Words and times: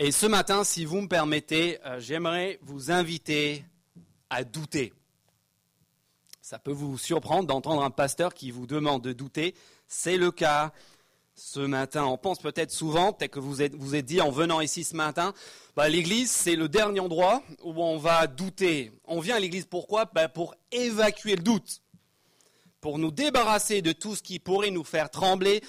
Et 0.00 0.12
ce 0.12 0.26
matin, 0.26 0.62
si 0.62 0.84
vous 0.84 1.00
me 1.00 1.08
permettez, 1.08 1.84
euh, 1.84 1.98
j'aimerais 1.98 2.60
vous 2.62 2.92
inviter 2.92 3.64
à 4.30 4.44
douter. 4.44 4.92
Ça 6.40 6.60
peut 6.60 6.70
vous 6.70 6.96
surprendre 6.96 7.48
d'entendre 7.48 7.82
un 7.82 7.90
pasteur 7.90 8.32
qui 8.32 8.52
vous 8.52 8.68
demande 8.68 9.02
de 9.02 9.12
douter. 9.12 9.56
C'est 9.88 10.16
le 10.16 10.30
cas 10.30 10.72
ce 11.34 11.58
matin. 11.58 12.04
On 12.04 12.16
pense 12.16 12.38
peut-être 12.38 12.70
souvent, 12.70 13.12
peut-être 13.12 13.32
que 13.32 13.40
vous 13.40 13.56
vous 13.76 13.94
êtes 13.96 14.04
dit 14.04 14.20
en 14.20 14.30
venant 14.30 14.60
ici 14.60 14.84
ce 14.84 14.94
matin, 14.94 15.34
bah, 15.74 15.88
l'église 15.88 16.30
c'est 16.30 16.54
le 16.54 16.68
dernier 16.68 17.00
endroit 17.00 17.42
où 17.64 17.82
on 17.82 17.98
va 17.98 18.28
douter. 18.28 18.92
On 19.04 19.18
vient 19.18 19.34
à 19.34 19.40
l'église 19.40 19.66
pourquoi? 19.66 20.04
Bah, 20.04 20.28
Pour 20.28 20.54
évacuer 20.70 21.34
le 21.34 21.42
doute, 21.42 21.82
pour 22.80 23.00
nous 23.00 23.10
débarrasser 23.10 23.82
de 23.82 23.90
tout 23.90 24.14
ce 24.14 24.22
qui 24.22 24.38
pourrait 24.38 24.70
nous 24.70 24.84
faire 24.84 25.10
trembler, 25.10 25.60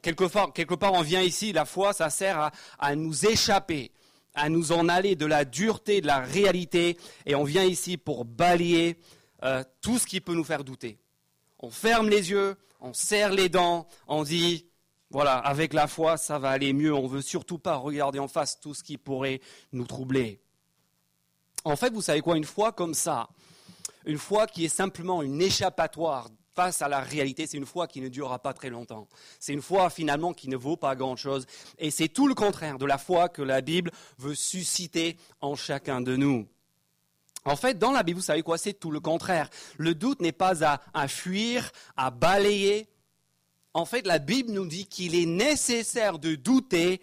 quelque 0.00 0.74
part, 0.74 0.92
on 0.92 1.02
vient 1.02 1.22
ici, 1.22 1.52
la 1.52 1.64
foi, 1.64 1.92
ça 1.92 2.10
sert 2.10 2.50
à, 2.78 2.96
nous 2.96 3.26
échapper, 3.26 3.90
à 4.34 4.48
nous 4.48 4.72
en 4.72 4.88
aller 4.88 5.16
de 5.16 5.26
la 5.26 5.44
dureté, 5.44 6.00
de 6.00 6.06
la 6.06 6.20
réalité, 6.20 6.96
et 7.26 7.34
on 7.34 7.44
vient 7.44 7.64
ici 7.64 7.96
pour 7.96 8.24
balayer 8.24 8.96
euh, 9.42 9.62
tout 9.80 9.98
ce 9.98 10.06
qui 10.06 10.20
peut 10.20 10.34
nous 10.34 10.44
faire 10.44 10.64
douter. 10.64 10.98
On 11.58 11.70
ferme 11.70 12.08
les 12.08 12.30
yeux, 12.30 12.56
on 12.80 12.92
serre 12.92 13.32
les 13.32 13.48
dents, 13.48 13.86
on 14.06 14.22
dit, 14.22 14.66
voilà, 15.10 15.38
avec 15.38 15.72
la 15.72 15.86
foi, 15.86 16.16
ça 16.16 16.38
va 16.38 16.50
aller 16.50 16.72
mieux, 16.72 16.94
on 16.94 17.04
ne 17.04 17.08
veut 17.08 17.22
surtout 17.22 17.58
pas 17.58 17.76
regarder 17.76 18.18
en 18.18 18.28
face 18.28 18.60
tout 18.60 18.74
ce 18.74 18.82
qui 18.82 18.96
pourrait 18.96 19.40
nous 19.72 19.86
troubler. 19.86 20.40
En 21.64 21.76
fait, 21.76 21.92
vous 21.92 22.02
savez 22.02 22.20
quoi, 22.20 22.36
une 22.36 22.44
foi 22.44 22.72
comme 22.72 22.94
ça, 22.94 23.28
une 24.06 24.18
foi 24.18 24.46
qui 24.46 24.64
est 24.64 24.68
simplement 24.68 25.20
une 25.22 25.42
échappatoire 25.42 26.28
face 26.54 26.82
à 26.82 26.88
la 26.88 27.00
réalité, 27.00 27.46
c'est 27.46 27.56
une 27.56 27.66
foi 27.66 27.86
qui 27.86 28.00
ne 28.00 28.08
durera 28.08 28.38
pas 28.38 28.52
très 28.52 28.70
longtemps. 28.70 29.08
C'est 29.38 29.52
une 29.52 29.62
foi 29.62 29.90
finalement 29.90 30.32
qui 30.32 30.48
ne 30.48 30.56
vaut 30.56 30.76
pas 30.76 30.96
grand-chose. 30.96 31.46
Et 31.78 31.90
c'est 31.90 32.08
tout 32.08 32.26
le 32.26 32.34
contraire 32.34 32.78
de 32.78 32.86
la 32.86 32.98
foi 32.98 33.28
que 33.28 33.42
la 33.42 33.60
Bible 33.60 33.90
veut 34.18 34.34
susciter 34.34 35.16
en 35.40 35.54
chacun 35.54 36.00
de 36.00 36.16
nous. 36.16 36.46
En 37.44 37.56
fait, 37.56 37.78
dans 37.78 37.92
la 37.92 38.02
Bible, 38.02 38.18
vous 38.18 38.24
savez 38.24 38.42
quoi? 38.42 38.58
C'est 38.58 38.74
tout 38.74 38.90
le 38.90 39.00
contraire. 39.00 39.48
Le 39.78 39.94
doute 39.94 40.20
n'est 40.20 40.32
pas 40.32 40.64
à, 40.64 40.80
à 40.92 41.08
fuir, 41.08 41.70
à 41.96 42.10
balayer. 42.10 42.88
En 43.72 43.86
fait, 43.86 44.06
la 44.06 44.18
Bible 44.18 44.50
nous 44.50 44.66
dit 44.66 44.86
qu'il 44.86 45.14
est 45.14 45.26
nécessaire 45.26 46.18
de 46.18 46.34
douter 46.34 47.00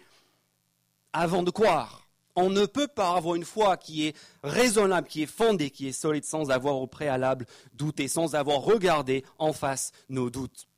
avant 1.12 1.42
de 1.42 1.50
croire. 1.50 2.07
On 2.40 2.50
ne 2.50 2.66
peut 2.66 2.86
pas 2.86 3.16
avoir 3.16 3.34
une 3.34 3.44
foi 3.44 3.76
qui 3.76 4.06
est 4.06 4.16
raisonnable, 4.44 5.08
qui 5.08 5.24
est 5.24 5.26
fondée, 5.26 5.70
qui 5.70 5.88
est 5.88 5.92
solide, 5.92 6.24
sans 6.24 6.52
avoir 6.52 6.76
au 6.76 6.86
préalable 6.86 7.46
douté, 7.74 8.06
sans 8.06 8.36
avoir 8.36 8.60
regardé 8.60 9.24
en 9.40 9.52
face 9.52 9.90
nos 10.08 10.30
doutes. 10.30 10.68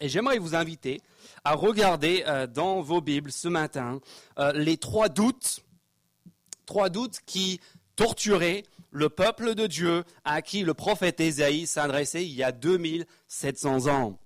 Et 0.00 0.08
j'aimerais 0.08 0.38
vous 0.38 0.54
inviter 0.54 1.02
à 1.44 1.52
regarder 1.52 2.24
euh, 2.26 2.46
dans 2.46 2.80
vos 2.80 3.02
Bibles 3.02 3.30
ce 3.30 3.46
matin 3.46 4.00
euh, 4.38 4.52
les 4.54 4.78
trois 4.78 5.10
doutes, 5.10 5.60
trois 6.64 6.88
doutes 6.88 7.18
qui 7.26 7.60
torturaient 7.94 8.62
le 8.90 9.10
peuple 9.10 9.54
de 9.54 9.66
Dieu 9.66 10.02
à 10.24 10.40
qui 10.40 10.62
le 10.62 10.72
prophète 10.72 11.20
Ésaïe 11.20 11.66
s'adressait 11.66 12.24
il 12.24 12.32
y 12.32 12.42
a 12.42 12.52
2700 12.52 13.86
ans. 13.88 14.18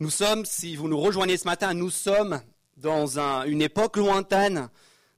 Nous 0.00 0.10
sommes, 0.10 0.44
si 0.44 0.76
vous 0.76 0.88
nous 0.88 1.00
rejoignez 1.00 1.38
ce 1.38 1.46
matin, 1.46 1.72
nous 1.72 1.90
sommes 1.90 2.42
dans 2.76 3.18
une 3.18 3.62
époque 3.62 3.96
lointaine, 3.96 4.68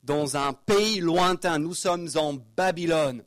dans 0.02 0.36
un 0.36 0.52
pays 0.52 1.00
lointain. 1.00 1.58
Nous 1.58 1.74
sommes 1.74 2.08
en 2.16 2.34
Babylone. 2.56 3.24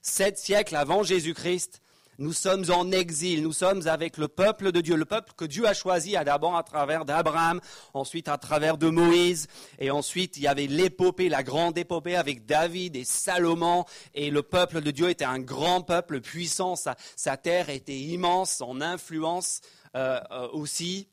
Sept 0.00 0.38
siècles 0.38 0.76
avant 0.76 1.02
Jésus-Christ, 1.02 1.80
nous 2.18 2.32
sommes 2.32 2.64
en 2.70 2.92
exil, 2.92 3.42
nous 3.42 3.52
sommes 3.52 3.88
avec 3.88 4.18
le 4.18 4.28
peuple 4.28 4.70
de 4.70 4.80
Dieu, 4.80 4.94
le 4.94 5.04
peuple 5.04 5.32
que 5.36 5.44
Dieu 5.44 5.66
a 5.66 5.74
choisi 5.74 6.12
d'abord 6.24 6.56
à 6.56 6.62
travers 6.62 7.04
d'Abraham, 7.04 7.60
ensuite 7.92 8.28
à 8.28 8.38
travers 8.38 8.78
de 8.78 8.88
Moïse, 8.88 9.48
et 9.80 9.90
ensuite 9.90 10.36
il 10.36 10.44
y 10.44 10.46
avait 10.46 10.66
l'épopée, 10.66 11.28
la 11.28 11.42
grande 11.42 11.76
épopée 11.76 12.14
avec 12.14 12.46
David 12.46 12.94
et 12.94 13.04
Salomon, 13.04 13.84
et 14.14 14.30
le 14.30 14.42
peuple 14.42 14.80
de 14.80 14.92
Dieu 14.92 15.08
était 15.08 15.24
un 15.24 15.40
grand 15.40 15.80
peuple 15.80 16.20
puissant, 16.20 16.76
sa, 16.76 17.36
terre 17.36 17.68
était 17.68 17.98
immense, 17.98 18.56
son 18.56 18.80
influence 18.80 19.60
euh, 19.96 20.20
euh, 20.30 20.48
aussi. 20.52 21.08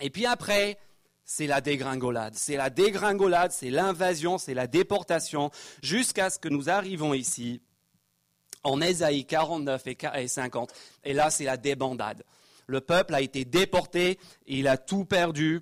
Et 0.00 0.10
puis 0.10 0.26
après, 0.26 0.78
c'est 1.30 1.46
la 1.46 1.60
dégringolade. 1.60 2.34
C'est 2.36 2.56
la 2.56 2.70
dégringolade, 2.70 3.52
c'est 3.52 3.68
l'invasion, 3.68 4.38
c'est 4.38 4.54
la 4.54 4.66
déportation, 4.66 5.50
jusqu'à 5.82 6.30
ce 6.30 6.38
que 6.38 6.48
nous 6.48 6.70
arrivons 6.70 7.12
ici, 7.12 7.60
en 8.64 8.80
Ésaïe 8.80 9.26
49 9.26 9.82
et 10.14 10.26
50. 10.26 10.72
Et 11.04 11.12
là, 11.12 11.28
c'est 11.28 11.44
la 11.44 11.58
débandade. 11.58 12.24
Le 12.66 12.80
peuple 12.80 13.14
a 13.14 13.20
été 13.20 13.44
déporté, 13.44 14.18
il 14.46 14.66
a 14.68 14.78
tout 14.78 15.04
perdu. 15.04 15.60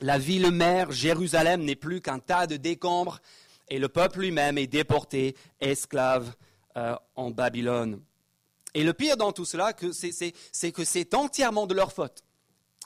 La 0.00 0.16
ville 0.16 0.50
mère, 0.50 0.90
Jérusalem, 0.90 1.62
n'est 1.62 1.76
plus 1.76 2.00
qu'un 2.00 2.18
tas 2.18 2.46
de 2.46 2.56
décombres, 2.56 3.20
et 3.68 3.78
le 3.78 3.90
peuple 3.90 4.20
lui-même 4.20 4.56
est 4.56 4.66
déporté, 4.66 5.36
esclave 5.60 6.34
euh, 6.78 6.96
en 7.16 7.30
Babylone. 7.30 8.00
Et 8.72 8.82
le 8.82 8.94
pire 8.94 9.18
dans 9.18 9.32
tout 9.32 9.44
cela, 9.44 9.74
c'est 9.92 10.72
que 10.72 10.84
c'est 10.84 11.12
entièrement 11.12 11.66
de 11.66 11.74
leur 11.74 11.92
faute. 11.92 12.23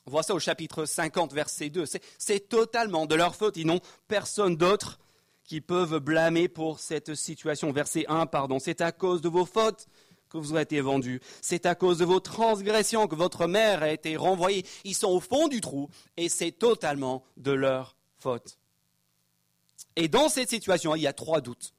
On 0.08 0.10
voit 0.10 0.22
ça 0.22 0.34
au 0.34 0.38
chapitre 0.38 0.86
50, 0.86 1.34
verset 1.34 1.68
2. 1.68 1.84
C'est 2.16 2.48
totalement 2.48 3.04
de 3.04 3.14
leur 3.14 3.36
faute. 3.36 3.58
Ils 3.58 3.66
n'ont 3.66 3.82
personne 4.06 4.56
d'autre 4.56 4.98
qui 5.44 5.60
peuvent 5.60 5.98
blâmer 5.98 6.48
pour 6.48 6.80
cette 6.80 7.14
situation. 7.14 7.70
Verset 7.72 8.06
1, 8.08 8.24
pardon. 8.24 8.58
C'est 8.58 8.80
à 8.80 8.90
cause 8.90 9.20
de 9.20 9.28
vos 9.28 9.44
fautes 9.44 9.86
que 10.30 10.38
vous 10.38 10.54
avez 10.54 10.62
été 10.62 10.80
vendus. 10.80 11.20
C'est 11.42 11.66
à 11.66 11.74
cause 11.74 11.98
de 11.98 12.06
vos 12.06 12.20
transgressions 12.20 13.06
que 13.06 13.16
votre 13.16 13.46
mère 13.46 13.82
a 13.82 13.90
été 13.90 14.16
renvoyée. 14.16 14.64
Ils 14.84 14.94
sont 14.94 15.08
au 15.08 15.20
fond 15.20 15.46
du 15.46 15.60
trou 15.60 15.90
et 16.16 16.30
c'est 16.30 16.52
totalement 16.52 17.22
de 17.36 17.52
leur 17.52 17.94
faute. 18.18 18.56
Et 19.94 20.08
dans 20.08 20.30
cette 20.30 20.48
situation, 20.48 20.94
il 20.94 21.02
y 21.02 21.06
a 21.06 21.12
trois 21.12 21.42
doutes. 21.42 21.74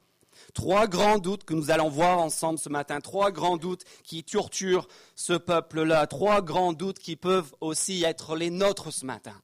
Trois 0.53 0.87
grands 0.87 1.19
doutes 1.19 1.43
que 1.43 1.53
nous 1.53 1.71
allons 1.71 1.89
voir 1.89 2.19
ensemble 2.19 2.59
ce 2.59 2.69
matin, 2.69 3.01
trois 3.01 3.31
grands 3.31 3.57
doutes 3.57 3.83
qui 4.03 4.23
torturent 4.23 4.87
ce 5.15 5.33
peuple-là, 5.33 6.07
trois 6.07 6.41
grands 6.41 6.73
doutes 6.73 6.99
qui 6.99 7.15
peuvent 7.15 7.53
aussi 7.61 8.03
être 8.03 8.35
les 8.35 8.49
nôtres 8.49 8.91
ce 8.91 9.05
matin. 9.05 9.35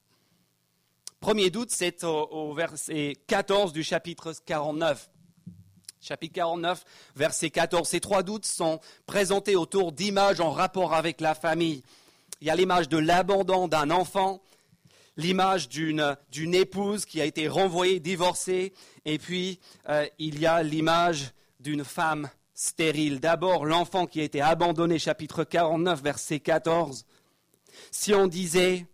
Premier 1.20 1.50
doute, 1.50 1.72
c'est 1.72 2.04
au, 2.04 2.54
verset 2.54 3.18
14 3.28 3.74
du 3.74 3.84
chapitre 3.84 4.34
49 4.46 5.10
chapitre 6.02 6.36
49, 6.36 6.86
verset 7.16 7.50
14. 7.50 7.88
Ces 7.88 8.00
trois 8.00 8.22
doutes 8.22 8.46
sont 8.46 8.80
présentés 9.08 9.56
autour 9.56 9.92
d'images 9.92 10.40
en 10.40 10.52
rapport 10.52 10.94
avec 10.94 11.20
la 11.20 11.34
famille. 11.34 11.82
Il 12.42 12.48
y 12.48 12.52
a 12.52 12.56
l'image 12.56 12.90
de 12.90 12.98
l'abandon 12.98 13.68
d'un 13.68 13.90
enfant, 13.90 14.44
l'image 15.18 15.68
d'une 15.68 16.54
épouse 16.54 17.06
qui 17.06 17.22
a 17.22 17.26
été 17.26 17.48
renvoyée, 17.48 18.00
divorcée, 18.00 18.74
et 19.06 19.20
puis 19.20 19.60
euh, 19.88 20.08
il 20.20 20.40
y 20.40 20.46
a 20.46 20.62
l'image 20.64 21.32
d'une 21.60 21.84
femme 21.84 22.30
stérile. 22.54 23.20
D'abord, 23.20 23.66
l'enfant 23.66 24.08
qui 24.08 24.22
a 24.22 24.24
été 24.24 24.42
abandonné, 24.42 25.00
chapitre 25.00 25.44
49, 25.44 26.02
verset 26.02 26.40
14. 26.40 27.06
Si 27.92 28.14
on 28.14 28.28
disait, 28.28 28.88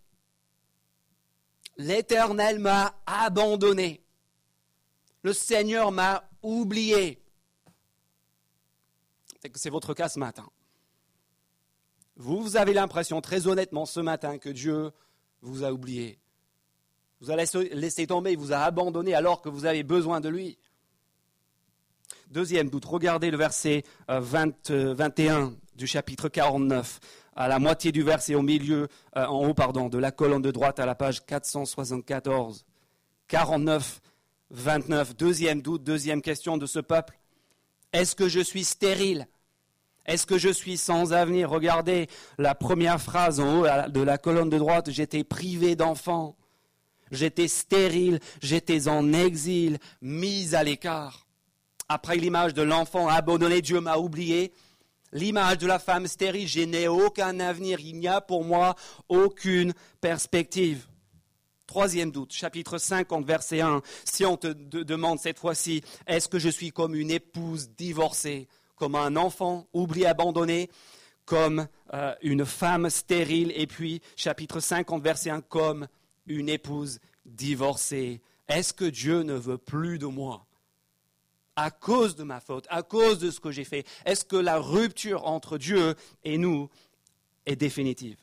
l'Éternel 1.76 2.58
m'a 2.58 2.94
abandonné, 3.06 4.02
le 5.22 5.32
Seigneur 5.32 5.92
m'a 5.92 6.28
oublié, 6.42 7.22
c'est 9.40 9.50
que 9.50 9.58
c'est 9.58 9.70
votre 9.70 9.94
cas 9.94 10.08
ce 10.08 10.18
matin. 10.18 10.48
Vous, 12.16 12.42
vous 12.42 12.56
avez 12.56 12.74
l'impression, 12.74 13.20
très 13.20 13.46
honnêtement, 13.46 13.86
ce 13.86 14.00
matin, 14.00 14.38
que 14.38 14.50
Dieu 14.50 14.92
vous 15.40 15.64
a 15.64 15.72
oublié. 15.72 16.21
Vous 17.22 17.30
a 17.30 17.36
laissé 17.36 18.06
tomber, 18.08 18.32
il 18.32 18.38
vous 18.38 18.52
a 18.52 18.58
abandonné 18.58 19.14
alors 19.14 19.42
que 19.42 19.48
vous 19.48 19.64
avez 19.64 19.84
besoin 19.84 20.20
de 20.20 20.28
lui. 20.28 20.58
Deuxième 22.32 22.68
doute, 22.68 22.84
regardez 22.84 23.30
le 23.30 23.36
verset 23.36 23.84
20, 24.08 24.70
euh, 24.72 24.92
21 24.92 25.42
euh, 25.42 25.50
du 25.76 25.86
chapitre 25.86 26.28
49, 26.28 26.98
à 27.36 27.46
la 27.46 27.60
moitié 27.60 27.92
du 27.92 28.02
verset 28.02 28.34
au 28.34 28.42
milieu, 28.42 28.88
euh, 29.16 29.24
en 29.26 29.46
haut, 29.46 29.54
pardon, 29.54 29.88
de 29.88 29.98
la 29.98 30.10
colonne 30.10 30.42
de 30.42 30.50
droite 30.50 30.80
à 30.80 30.86
la 30.86 30.96
page 30.96 31.24
474. 31.24 32.64
49, 33.28 34.00
29. 34.50 35.14
Deuxième 35.14 35.62
doute, 35.62 35.84
deuxième 35.84 36.22
question 36.22 36.56
de 36.56 36.66
ce 36.66 36.80
peuple. 36.80 37.16
Est-ce 37.92 38.16
que 38.16 38.26
je 38.26 38.40
suis 38.40 38.64
stérile? 38.64 39.28
Est-ce 40.06 40.26
que 40.26 40.38
je 40.38 40.48
suis 40.48 40.76
sans 40.76 41.12
avenir? 41.12 41.50
Regardez 41.50 42.08
la 42.38 42.56
première 42.56 43.00
phrase 43.00 43.38
en 43.38 43.60
haut 43.60 43.66
de 43.90 44.00
la 44.00 44.18
colonne 44.18 44.50
de 44.50 44.58
droite, 44.58 44.90
j'étais 44.90 45.22
privé 45.22 45.76
d'enfants, 45.76 46.34
j'étais 47.12 47.48
stérile, 47.48 48.18
j'étais 48.42 48.88
en 48.88 49.12
exil, 49.12 49.78
mise 50.00 50.54
à 50.54 50.64
l'écart. 50.64 51.26
Après 51.88 52.16
l'image 52.16 52.54
de 52.54 52.62
l'enfant 52.62 53.08
abandonné, 53.08 53.62
Dieu 53.62 53.80
m'a 53.80 53.98
oublié. 53.98 54.52
L'image 55.12 55.58
de 55.58 55.66
la 55.66 55.78
femme 55.78 56.06
stérile, 56.06 56.48
je 56.48 56.60
n'ai 56.60 56.88
aucun 56.88 57.38
avenir, 57.38 57.78
il 57.80 57.98
n'y 57.98 58.08
a 58.08 58.20
pour 58.20 58.44
moi 58.44 58.74
aucune 59.08 59.74
perspective. 60.00 60.86
Troisième 61.66 62.10
doute, 62.10 62.32
chapitre 62.32 62.78
50, 62.78 63.24
verset 63.24 63.60
1. 63.60 63.82
Si 64.04 64.24
on 64.24 64.36
te 64.36 64.48
demande 64.48 65.18
cette 65.20 65.38
fois-ci, 65.38 65.82
est-ce 66.06 66.28
que 66.28 66.38
je 66.38 66.48
suis 66.48 66.70
comme 66.70 66.94
une 66.94 67.10
épouse 67.10 67.70
divorcée 67.76 68.48
comme 68.82 68.96
un 68.96 69.14
enfant 69.14 69.68
oublié, 69.72 70.06
abandonné, 70.06 70.68
comme 71.24 71.68
euh, 71.94 72.16
une 72.20 72.44
femme 72.44 72.90
stérile, 72.90 73.52
et 73.54 73.68
puis 73.68 74.02
chapitre 74.16 74.58
50, 74.58 75.00
verset 75.00 75.30
1, 75.30 75.40
comme 75.42 75.86
une 76.26 76.48
épouse 76.48 77.00
divorcé 77.26 78.20
Est-ce 78.48 78.72
que 78.72 78.84
Dieu 78.84 79.22
ne 79.22 79.34
veut 79.34 79.58
plus 79.58 79.98
de 79.98 80.06
moi? 80.06 80.46
À 81.54 81.70
cause 81.70 82.16
de 82.16 82.22
ma 82.22 82.40
faute, 82.40 82.66
à 82.70 82.82
cause 82.82 83.18
de 83.18 83.30
ce 83.30 83.40
que 83.40 83.50
j'ai 83.50 83.64
fait 83.64 83.86
Est-ce 84.04 84.24
que 84.24 84.36
la 84.36 84.58
rupture 84.58 85.26
entre 85.26 85.58
Dieu 85.58 85.94
et 86.24 86.38
nous 86.38 86.70
est 87.46 87.56
définitive? 87.56 88.16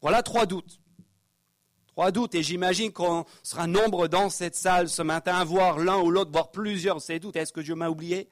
Voilà 0.00 0.22
trois 0.22 0.46
doutes. 0.46 0.80
Trois 1.86 2.10
doutes, 2.10 2.34
et 2.34 2.42
j'imagine 2.42 2.92
qu'on 2.92 3.24
sera 3.44 3.68
nombre 3.68 4.08
dans 4.08 4.28
cette 4.28 4.56
salle 4.56 4.88
ce 4.88 5.00
matin 5.00 5.36
à 5.36 5.44
voir 5.44 5.78
l'un 5.78 5.98
ou 5.98 6.10
l'autre, 6.10 6.32
voir 6.32 6.50
plusieurs 6.50 6.96
de 6.96 7.00
ces 7.00 7.20
doutes. 7.20 7.36
Est-ce 7.36 7.52
que 7.52 7.60
Dieu 7.60 7.76
m'a 7.76 7.88
oublié? 7.88 8.28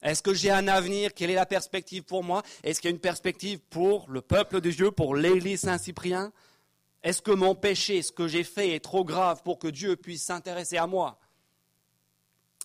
Est-ce 0.00 0.22
que 0.22 0.32
j'ai 0.32 0.50
un 0.50 0.66
avenir? 0.66 1.12
Quelle 1.12 1.30
est 1.30 1.34
la 1.34 1.44
perspective 1.44 2.04
pour 2.04 2.24
moi? 2.24 2.42
Est-ce 2.62 2.80
qu'il 2.80 2.88
y 2.88 2.92
a 2.92 2.94
une 2.94 3.00
perspective 3.00 3.60
pour 3.68 4.08
le 4.08 4.22
peuple 4.22 4.62
de 4.62 4.70
Dieu, 4.70 4.90
pour 4.90 5.14
l'Église 5.14 5.60
Saint-Cyprien? 5.60 6.32
Est-ce 7.08 7.22
que 7.22 7.30
mon 7.30 7.54
péché, 7.54 8.02
ce 8.02 8.12
que 8.12 8.28
j'ai 8.28 8.44
fait 8.44 8.74
est 8.74 8.84
trop 8.84 9.02
grave 9.02 9.42
pour 9.42 9.58
que 9.58 9.68
Dieu 9.68 9.96
puisse 9.96 10.22
s'intéresser 10.22 10.76
à 10.76 10.86
moi? 10.86 11.18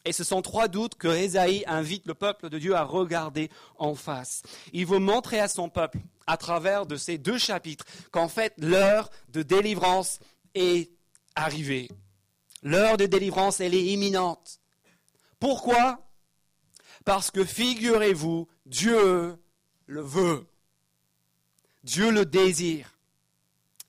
Et 0.04 0.12
ce 0.12 0.26
sont 0.26 0.42
trois 0.42 0.68
doutes 0.68 0.96
que 0.96 1.08
Ésaïe 1.08 1.64
invite 1.66 2.06
le 2.06 2.14
peuple 2.14 2.50
de 2.50 2.60
Dieu 2.60 2.76
à 2.76 2.84
regarder 2.84 3.50
en 3.78 3.96
face. 3.96 4.42
Il 4.74 4.86
veut 4.86 5.00
montrer 5.00 5.40
à 5.40 5.48
son 5.48 5.70
peuple, 5.70 6.00
à 6.28 6.36
travers 6.36 6.86
de 6.86 6.98
ces 6.98 7.18
deux 7.18 7.38
chapitres, 7.38 7.86
qu'en 8.12 8.28
fait 8.28 8.54
l'heure 8.58 9.10
de 9.30 9.44
délivrance 9.44 10.20
est 10.56 10.92
arrivée. 11.36 11.90
L'heure 12.64 12.98
de 12.98 13.06
délivrance, 13.06 13.62
elle 13.62 13.74
est 13.74 13.86
imminente. 13.94 14.60
Pourquoi? 15.40 16.06
Parce 17.06 17.32
que 17.32 17.46
figurez-vous, 17.46 18.50
Dieu 18.66 19.38
le 19.86 20.02
veut. 20.02 20.46
Dieu 21.86 22.12
le 22.12 22.26
désire. 22.26 22.93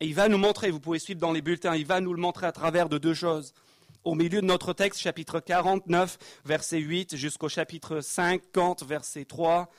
Et 0.04 0.08
il 0.08 0.14
va 0.14 0.28
nous 0.28 0.36
montrer, 0.36 0.70
vous 0.70 0.80
pouvez 0.80 0.98
suivre 0.98 1.18
dans 1.18 1.32
les 1.32 1.40
bulletins, 1.40 1.74
il 1.74 1.86
va 1.86 1.98
nous 2.02 2.12
le 2.12 2.20
montrer 2.20 2.44
à 2.44 2.52
travers 2.52 2.90
de 2.90 2.98
deux 2.98 3.14
choses 3.14 3.54
au 4.04 4.14
milieu 4.14 4.42
de 4.42 4.46
notre 4.46 4.74
texte, 4.74 5.00
chapitre 5.00 5.40
49, 5.40 6.18
verset 6.44 6.76
8, 6.76 7.16
jusqu'au 7.16 7.48
chapitre 7.48 8.02
50, 8.02 8.82
verset 8.82 9.24
3, 9.24 9.70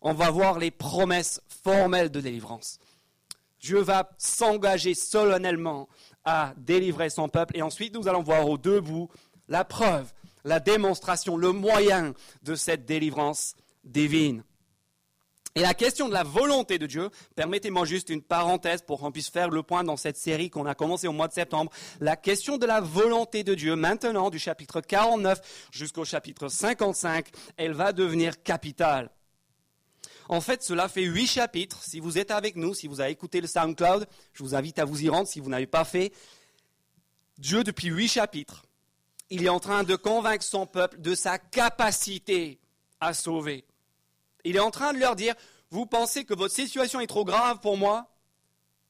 on 0.00 0.14
va 0.14 0.30
voir 0.30 0.58
les 0.58 0.70
promesses 0.70 1.42
formelles 1.62 2.10
de 2.10 2.22
délivrance. 2.22 2.78
Dieu 3.60 3.80
va 3.80 4.08
s'engager 4.16 4.94
solennellement 4.94 5.86
à 6.24 6.54
délivrer 6.56 7.10
son 7.10 7.28
peuple. 7.28 7.58
Et 7.58 7.60
ensuite, 7.60 7.94
nous 7.94 8.08
allons 8.08 8.22
voir 8.22 8.48
aux 8.48 8.56
deux 8.56 8.82
la 9.48 9.66
preuve, 9.66 10.14
la 10.44 10.60
démonstration, 10.60 11.36
le 11.36 11.52
moyen 11.52 12.14
de 12.42 12.54
cette 12.54 12.86
délivrance 12.86 13.54
divine. 13.84 14.44
Et 15.56 15.60
la 15.60 15.74
question 15.74 16.08
de 16.08 16.12
la 16.12 16.24
volonté 16.24 16.80
de 16.80 16.86
Dieu, 16.86 17.10
permettez-moi 17.36 17.84
juste 17.84 18.10
une 18.10 18.22
parenthèse 18.22 18.82
pour 18.82 18.98
qu'on 18.98 19.12
puisse 19.12 19.30
faire 19.30 19.50
le 19.50 19.62
point 19.62 19.84
dans 19.84 19.96
cette 19.96 20.16
série 20.16 20.50
qu'on 20.50 20.66
a 20.66 20.74
commencé 20.74 21.06
au 21.06 21.12
mois 21.12 21.28
de 21.28 21.32
septembre. 21.32 21.70
La 22.00 22.16
question 22.16 22.58
de 22.58 22.66
la 22.66 22.80
volonté 22.80 23.44
de 23.44 23.54
Dieu, 23.54 23.76
maintenant, 23.76 24.30
du 24.30 24.40
chapitre 24.40 24.80
49 24.80 25.68
jusqu'au 25.70 26.04
chapitre 26.04 26.48
55, 26.48 27.28
elle 27.56 27.72
va 27.72 27.92
devenir 27.92 28.42
capitale. 28.42 29.10
En 30.28 30.40
fait, 30.40 30.64
cela 30.64 30.88
fait 30.88 31.04
huit 31.04 31.28
chapitres. 31.28 31.80
Si 31.84 32.00
vous 32.00 32.18
êtes 32.18 32.32
avec 32.32 32.56
nous, 32.56 32.74
si 32.74 32.88
vous 32.88 33.00
avez 33.00 33.12
écouté 33.12 33.40
le 33.40 33.46
SoundCloud, 33.46 34.08
je 34.32 34.42
vous 34.42 34.56
invite 34.56 34.80
à 34.80 34.84
vous 34.84 35.04
y 35.04 35.08
rendre 35.08 35.28
si 35.28 35.38
vous 35.38 35.50
n'avez 35.50 35.68
pas 35.68 35.84
fait. 35.84 36.12
Dieu, 37.38 37.62
depuis 37.62 37.88
huit 37.88 38.08
chapitres, 38.08 38.64
il 39.30 39.44
est 39.44 39.50
en 39.50 39.60
train 39.60 39.84
de 39.84 39.94
convaincre 39.94 40.44
son 40.44 40.66
peuple 40.66 41.00
de 41.00 41.14
sa 41.14 41.38
capacité 41.38 42.58
à 42.98 43.14
sauver. 43.14 43.64
Il 44.44 44.56
est 44.56 44.60
en 44.60 44.70
train 44.70 44.92
de 44.92 44.98
leur 44.98 45.16
dire, 45.16 45.34
vous 45.70 45.86
pensez 45.86 46.24
que 46.24 46.34
votre 46.34 46.54
situation 46.54 47.00
est 47.00 47.06
trop 47.06 47.24
grave 47.24 47.58
pour 47.60 47.76
moi? 47.76 48.10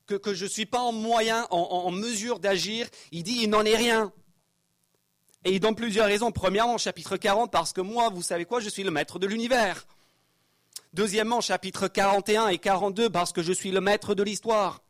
Que, 0.06 0.35
je 0.35 0.45
ne 0.45 0.51
suis 0.51 0.67
pas 0.67 0.81
en 0.81 0.93
moyen, 0.93 1.47
en, 1.51 1.91
mesure 1.91 2.39
d'agir? 2.39 2.89
Il 3.11 3.23
dit, 3.23 3.39
il 3.43 3.49
n'en 3.49 3.65
est 3.65 3.77
rien. 3.77 4.12
Et 5.45 5.53
il 5.53 5.61
donne 5.61 5.77
plusieurs 5.77 6.06
raisons. 6.06 6.31
Premièrement, 6.31 6.77
chapitre 6.77 7.17
40, 7.17 7.51
parce 7.51 7.73
que 7.73 7.81
moi, 7.81 8.11
vous 8.11 8.23
savez 8.23 8.45
quoi, 8.45 8.61
je 8.61 8.69
suis 8.69 8.83
le 8.83 8.91
maître 8.91 9.19
de 9.19 9.27
l'univers. 9.27 9.87
Deuxièmement, 10.93 11.41
chapitre 11.41 11.89
41 11.89 12.49
et 12.49 12.59
42, 12.59 13.09
parce 13.09 13.33
que 13.33 13.43
je 13.43 13.53
suis 13.53 13.71
le 13.71 13.81
maître 13.81 14.15
de 14.15 14.23
l'histoire. 14.23 14.83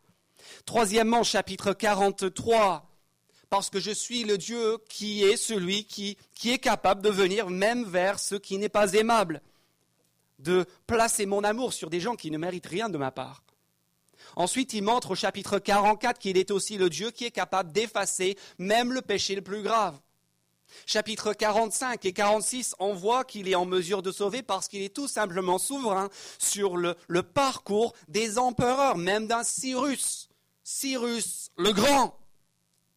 Troisièmement, 0.66 1.22
chapitre 1.22 1.72
43, 1.72 2.90
parce 3.50 3.70
que 3.70 3.78
je 3.78 3.92
suis 3.92 4.24
le 4.24 4.36
Dieu 4.36 4.78
qui 4.88 5.22
est 5.22 5.36
celui 5.36 5.84
qui, 5.84 6.18
qui 6.34 6.50
est 6.50 6.58
capable 6.58 7.02
de 7.02 7.10
venir 7.10 7.50
même 7.50 7.84
vers 7.84 8.18
ce 8.18 8.34
qui 8.34 8.58
n'est 8.58 8.68
pas 8.68 8.94
aimable 8.94 9.42
de 10.38 10.66
placer 10.86 11.26
mon 11.26 11.44
amour 11.44 11.72
sur 11.72 11.90
des 11.90 12.00
gens 12.00 12.16
qui 12.16 12.30
ne 12.30 12.38
méritent 12.38 12.66
rien 12.66 12.88
de 12.88 12.98
ma 12.98 13.10
part. 13.10 13.42
Ensuite, 14.36 14.72
il 14.72 14.82
montre 14.82 15.12
au 15.12 15.14
chapitre 15.14 15.58
44 15.58 16.18
qu'il 16.18 16.36
est 16.36 16.50
aussi 16.50 16.76
le 16.78 16.90
Dieu 16.90 17.10
qui 17.10 17.24
est 17.24 17.30
capable 17.30 17.72
d'effacer 17.72 18.36
même 18.58 18.92
le 18.92 19.02
péché 19.02 19.34
le 19.34 19.42
plus 19.42 19.62
grave. 19.62 19.98
Chapitre 20.86 21.34
45 21.34 22.04
et 22.04 22.12
46, 22.12 22.74
on 22.78 22.94
voit 22.94 23.24
qu'il 23.24 23.48
est 23.48 23.54
en 23.54 23.66
mesure 23.66 24.02
de 24.02 24.10
sauver 24.10 24.42
parce 24.42 24.66
qu'il 24.66 24.82
est 24.82 24.94
tout 24.94 25.08
simplement 25.08 25.58
souverain 25.58 26.08
sur 26.38 26.76
le 26.76 27.22
parcours 27.22 27.94
des 28.08 28.38
empereurs, 28.38 28.96
même 28.96 29.26
d'un 29.26 29.44
Cyrus. 29.44 30.28
Cyrus 30.64 31.50
le 31.56 31.72
Grand. 31.72 32.18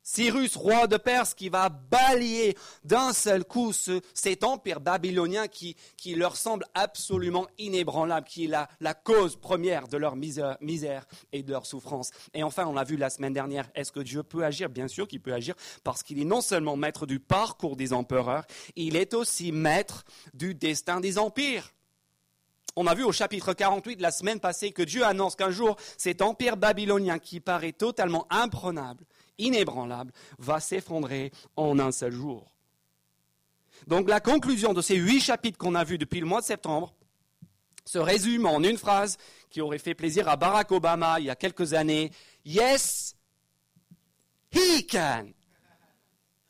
Cyrus, 0.10 0.56
roi 0.56 0.88
de 0.88 0.96
Perse, 0.96 1.34
qui 1.34 1.50
va 1.50 1.68
balayer 1.68 2.58
d'un 2.86 3.12
seul 3.12 3.44
coup 3.44 3.74
cet 4.14 4.46
empire 4.46 4.80
babylonien 4.80 5.50
qui, 5.50 5.76
leur 6.16 6.38
semble 6.38 6.66
absolument 6.74 7.46
inébranlable, 7.58 8.26
qui 8.26 8.46
est 8.46 8.48
la, 8.80 8.94
cause 8.94 9.36
première 9.36 9.90
de 9.90 9.98
leur 9.98 10.16
misère, 10.16 10.56
misère, 10.62 11.06
et 11.34 11.44
de 11.44 11.52
leur 11.52 11.66
souffrance. 11.66 12.12
Et 12.34 12.42
enfin, 12.42 12.66
on 12.68 12.74
l'a 12.74 12.86
vu 12.86 12.96
la 12.96 13.10
semaine 13.10 13.34
dernière, 13.34 13.70
est-ce 13.76 13.92
que 13.92 14.00
Dieu 14.00 14.24
peut 14.24 14.46
agir? 14.46 14.70
Bien 14.70 14.88
sûr 14.88 15.10
qu'il 15.10 15.20
peut 15.20 15.34
agir, 15.34 15.56
parce 15.84 16.04
qu'il 16.04 16.22
est 16.22 16.26
non 16.26 16.40
seulement 16.40 16.78
maître 16.78 17.06
du 17.06 17.20
parcours 17.20 17.76
des 17.76 17.92
empereurs, 17.92 18.46
il 18.78 18.96
est 18.96 19.14
aussi 19.14 19.52
maître 19.52 20.06
du 20.34 20.56
destin 20.56 21.02
des 21.02 21.18
empires. 21.18 21.74
On 22.78 22.88
a 22.88 22.96
vu 22.96 23.04
au 23.04 23.12
chapitre 23.12 23.54
48 23.54 24.00
la 24.00 24.12
semaine 24.12 24.40
passée 24.40 24.72
que 24.72 24.84
Dieu 24.84 25.04
annonce 25.04 25.36
qu'un 25.36 25.52
jour, 25.52 25.76
cet 25.98 26.22
empire 26.22 26.56
babylonien 26.56 27.20
qui 27.20 27.42
paraît 27.42 27.74
totalement 27.74 28.26
imprenable, 28.30 29.04
inébranlable, 29.38 30.12
va 30.38 30.60
s'effondrer 30.60 31.32
en 31.56 31.80
un 31.80 31.92
seul 31.92 32.12
jour. 32.12 32.54
Donc 33.86 34.10
la 34.10 34.20
conclusion 34.20 34.74
de 34.74 34.82
ces 34.82 34.96
huit 34.96 35.20
chapitres 35.20 35.58
qu'on 35.58 35.76
a 35.76 35.84
vus 35.84 35.98
depuis 35.98 36.20
le 36.20 36.26
mois 36.26 36.42
de 36.42 36.46
septembre 36.46 36.94
se 37.86 38.00
résume 38.00 38.46
en 38.46 38.62
une 38.64 38.78
phrase 38.78 39.18
qui 39.50 39.62
aurait 39.62 39.78
fait 39.78 39.94
plaisir 39.94 40.28
à 40.28 40.36
Barack 40.36 40.72
Obama 40.72 41.20
il 41.20 41.26
y 41.26 41.30
a 41.30 41.36
quelques 41.36 41.74
années. 41.74 42.12
Yes, 42.44 43.16
he 44.52 44.86
can. 44.86 45.28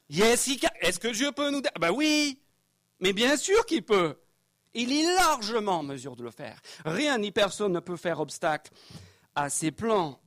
Yes, 0.09 0.47
he 0.47 0.59
can. 0.59 0.69
Est-ce 0.81 0.99
que 0.99 1.09
Dieu 1.09 1.31
peut 1.31 1.51
nous 1.51 1.61
Ben 1.79 1.91
oui, 1.91 2.39
mais 2.99 3.13
bien 3.13 3.37
sûr 3.37 3.65
qu'il 3.65 3.83
peut. 3.83 4.17
Il 4.73 4.91
est 4.91 5.15
largement 5.15 5.79
en 5.79 5.83
mesure 5.83 6.15
de 6.15 6.23
le 6.23 6.31
faire. 6.31 6.59
Rien 6.85 7.17
ni 7.17 7.31
personne 7.31 7.73
ne 7.73 7.79
peut 7.79 7.97
faire 7.97 8.19
obstacle 8.19 8.71
à 9.35 9.49
ses 9.49 9.71
plans. 9.71 10.19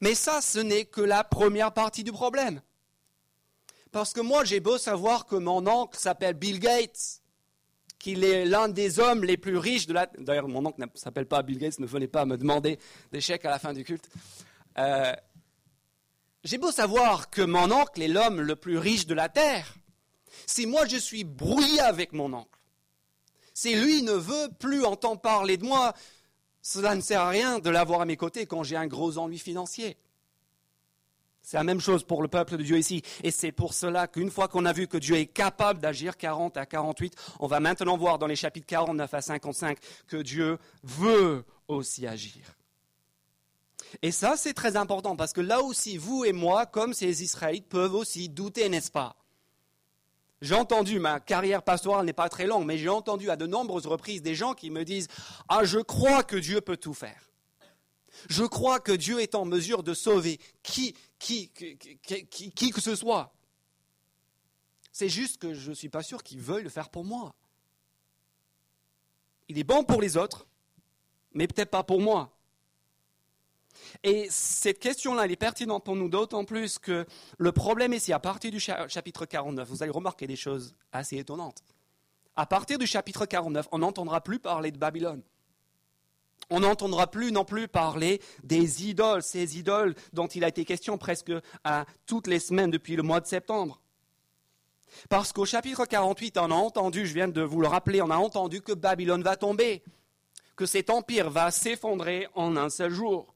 Mais 0.00 0.14
ça, 0.14 0.40
ce 0.40 0.58
n'est 0.58 0.84
que 0.84 1.00
la 1.00 1.24
première 1.24 1.72
partie 1.72 2.04
du 2.04 2.12
problème. 2.12 2.60
Parce 3.92 4.12
que 4.12 4.20
moi, 4.20 4.44
j'ai 4.44 4.60
beau 4.60 4.78
savoir 4.78 5.26
que 5.26 5.36
mon 5.36 5.66
oncle 5.66 5.98
s'appelle 5.98 6.34
Bill 6.34 6.60
Gates, 6.60 7.22
qu'il 7.98 8.24
est 8.24 8.44
l'un 8.44 8.68
des 8.68 8.98
hommes 8.98 9.24
les 9.24 9.36
plus 9.36 9.56
riches 9.56 9.86
de 9.86 9.94
la... 9.94 10.06
D'ailleurs, 10.18 10.48
mon 10.48 10.64
oncle 10.66 10.80
ne 10.80 10.86
s'appelle 10.94 11.26
pas 11.26 11.42
Bill 11.42 11.58
Gates, 11.58 11.78
ne 11.78 11.86
venez 11.86 12.08
pas 12.08 12.24
me 12.24 12.36
demander 12.36 12.78
des 13.12 13.20
chèques 13.20 13.44
à 13.44 13.50
la 13.50 13.58
fin 13.58 13.72
du 13.72 13.84
culte. 13.84 14.08
Euh, 14.78 15.14
j'ai 16.44 16.58
beau 16.58 16.70
savoir 16.70 17.30
que 17.30 17.42
mon 17.42 17.72
oncle 17.72 18.02
est 18.02 18.08
l'homme 18.08 18.40
le 18.40 18.54
plus 18.54 18.78
riche 18.78 19.06
de 19.06 19.14
la 19.14 19.28
Terre. 19.28 19.74
Si 20.46 20.66
moi 20.66 20.86
je 20.86 20.96
suis 20.96 21.24
brouillé 21.24 21.80
avec 21.80 22.12
mon 22.12 22.32
oncle, 22.32 22.60
si 23.54 23.74
lui 23.74 24.02
ne 24.02 24.12
veut 24.12 24.50
plus 24.60 24.84
entendre 24.84 25.20
parler 25.20 25.56
de 25.56 25.64
moi, 25.64 25.94
cela 26.66 26.96
ne 26.96 27.00
sert 27.00 27.20
à 27.20 27.28
rien 27.28 27.60
de 27.60 27.70
l'avoir 27.70 28.00
à 28.00 28.04
mes 28.06 28.16
côtés 28.16 28.46
quand 28.46 28.64
j'ai 28.64 28.74
un 28.74 28.88
gros 28.88 29.18
ennui 29.18 29.38
financier. 29.38 29.96
C'est 31.40 31.56
la 31.56 31.62
même 31.62 31.80
chose 31.80 32.02
pour 32.02 32.22
le 32.22 32.28
peuple 32.28 32.56
de 32.56 32.62
Dieu 32.64 32.76
ici. 32.76 33.02
Et 33.22 33.30
c'est 33.30 33.52
pour 33.52 33.72
cela 33.72 34.08
qu'une 34.08 34.32
fois 34.32 34.48
qu'on 34.48 34.64
a 34.64 34.72
vu 34.72 34.88
que 34.88 34.96
Dieu 34.96 35.14
est 35.14 35.26
capable 35.26 35.78
d'agir 35.78 36.16
40 36.16 36.56
à 36.56 36.66
48, 36.66 37.14
on 37.38 37.46
va 37.46 37.60
maintenant 37.60 37.96
voir 37.96 38.18
dans 38.18 38.26
les 38.26 38.34
chapitres 38.34 38.66
49 38.66 39.14
à 39.14 39.20
55 39.20 39.78
que 40.08 40.16
Dieu 40.16 40.58
veut 40.82 41.44
aussi 41.68 42.04
agir. 42.04 42.56
Et 44.02 44.10
ça, 44.10 44.36
c'est 44.36 44.52
très 44.52 44.76
important 44.76 45.14
parce 45.14 45.32
que 45.32 45.40
là 45.40 45.62
aussi, 45.62 45.98
vous 45.98 46.24
et 46.24 46.32
moi, 46.32 46.66
comme 46.66 46.94
ces 46.94 47.22
Israélites, 47.22 47.68
peuvent 47.68 47.94
aussi 47.94 48.28
douter, 48.28 48.68
n'est-ce 48.68 48.90
pas? 48.90 49.14
J'ai 50.42 50.54
entendu, 50.54 50.98
ma 50.98 51.18
carrière 51.18 51.62
pastorale 51.62 52.04
n'est 52.04 52.12
pas 52.12 52.28
très 52.28 52.46
longue, 52.46 52.66
mais 52.66 52.76
j'ai 52.76 52.90
entendu 52.90 53.30
à 53.30 53.36
de 53.36 53.46
nombreuses 53.46 53.86
reprises 53.86 54.22
des 54.22 54.34
gens 54.34 54.54
qui 54.54 54.70
me 54.70 54.84
disent 54.84 55.08
Ah, 55.48 55.64
je 55.64 55.78
crois 55.78 56.22
que 56.22 56.36
Dieu 56.36 56.60
peut 56.60 56.76
tout 56.76 56.94
faire. 56.94 57.30
Je 58.28 58.44
crois 58.44 58.80
que 58.80 58.92
Dieu 58.92 59.20
est 59.20 59.34
en 59.34 59.44
mesure 59.44 59.82
de 59.82 59.94
sauver 59.94 60.38
qui, 60.62 60.94
que 61.18 62.80
ce 62.80 62.96
soit. 62.96 63.32
C'est 64.92 65.08
juste 65.08 65.38
que 65.38 65.54
je 65.54 65.70
ne 65.70 65.74
suis 65.74 65.88
pas 65.88 66.02
sûr 66.02 66.22
qu'il 66.22 66.40
veuille 66.40 66.64
le 66.64 66.70
faire 66.70 66.90
pour 66.90 67.04
moi. 67.04 67.34
Il 69.48 69.58
est 69.58 69.64
bon 69.64 69.84
pour 69.84 70.00
les 70.00 70.16
autres, 70.16 70.46
mais 71.32 71.46
peut-être 71.46 71.70
pas 71.70 71.84
pour 71.84 72.00
moi. 72.00 72.35
Et 74.02 74.26
cette 74.30 74.78
question-là, 74.78 75.24
elle 75.24 75.32
est 75.32 75.36
pertinente 75.36 75.84
pour 75.84 75.96
nous 75.96 76.08
d'autant 76.08 76.44
plus 76.44 76.78
que 76.78 77.06
le 77.38 77.52
problème 77.52 77.92
ici, 77.92 78.12
à 78.12 78.18
partir 78.18 78.50
du 78.50 78.60
chapitre 78.60 79.26
49, 79.26 79.68
vous 79.68 79.82
allez 79.82 79.92
remarquer 79.92 80.26
des 80.26 80.36
choses 80.36 80.74
assez 80.92 81.16
étonnantes. 81.16 81.62
À 82.36 82.46
partir 82.46 82.78
du 82.78 82.86
chapitre 82.86 83.26
49, 83.26 83.68
on 83.72 83.78
n'entendra 83.78 84.20
plus 84.20 84.38
parler 84.38 84.70
de 84.70 84.78
Babylone. 84.78 85.22
On 86.50 86.60
n'entendra 86.60 87.10
plus 87.10 87.32
non 87.32 87.44
plus 87.44 87.66
parler 87.66 88.20
des 88.44 88.86
idoles, 88.86 89.22
ces 89.22 89.58
idoles 89.58 89.94
dont 90.12 90.28
il 90.28 90.44
a 90.44 90.48
été 90.48 90.64
question 90.64 90.98
presque 90.98 91.32
toutes 92.06 92.26
les 92.26 92.38
semaines 92.38 92.70
depuis 92.70 92.94
le 92.94 93.02
mois 93.02 93.20
de 93.20 93.26
septembre. 93.26 93.80
Parce 95.08 95.32
qu'au 95.32 95.44
chapitre 95.44 95.84
48, 95.86 96.38
on 96.38 96.50
a 96.50 96.54
entendu, 96.54 97.06
je 97.06 97.14
viens 97.14 97.28
de 97.28 97.42
vous 97.42 97.60
le 97.60 97.66
rappeler, 97.66 98.00
on 98.02 98.10
a 98.10 98.16
entendu 98.16 98.60
que 98.60 98.72
Babylone 98.72 99.22
va 99.22 99.36
tomber, 99.36 99.82
que 100.56 100.66
cet 100.66 100.90
empire 100.90 101.30
va 101.30 101.50
s'effondrer 101.50 102.28
en 102.34 102.56
un 102.56 102.70
seul 102.70 102.92
jour. 102.92 103.34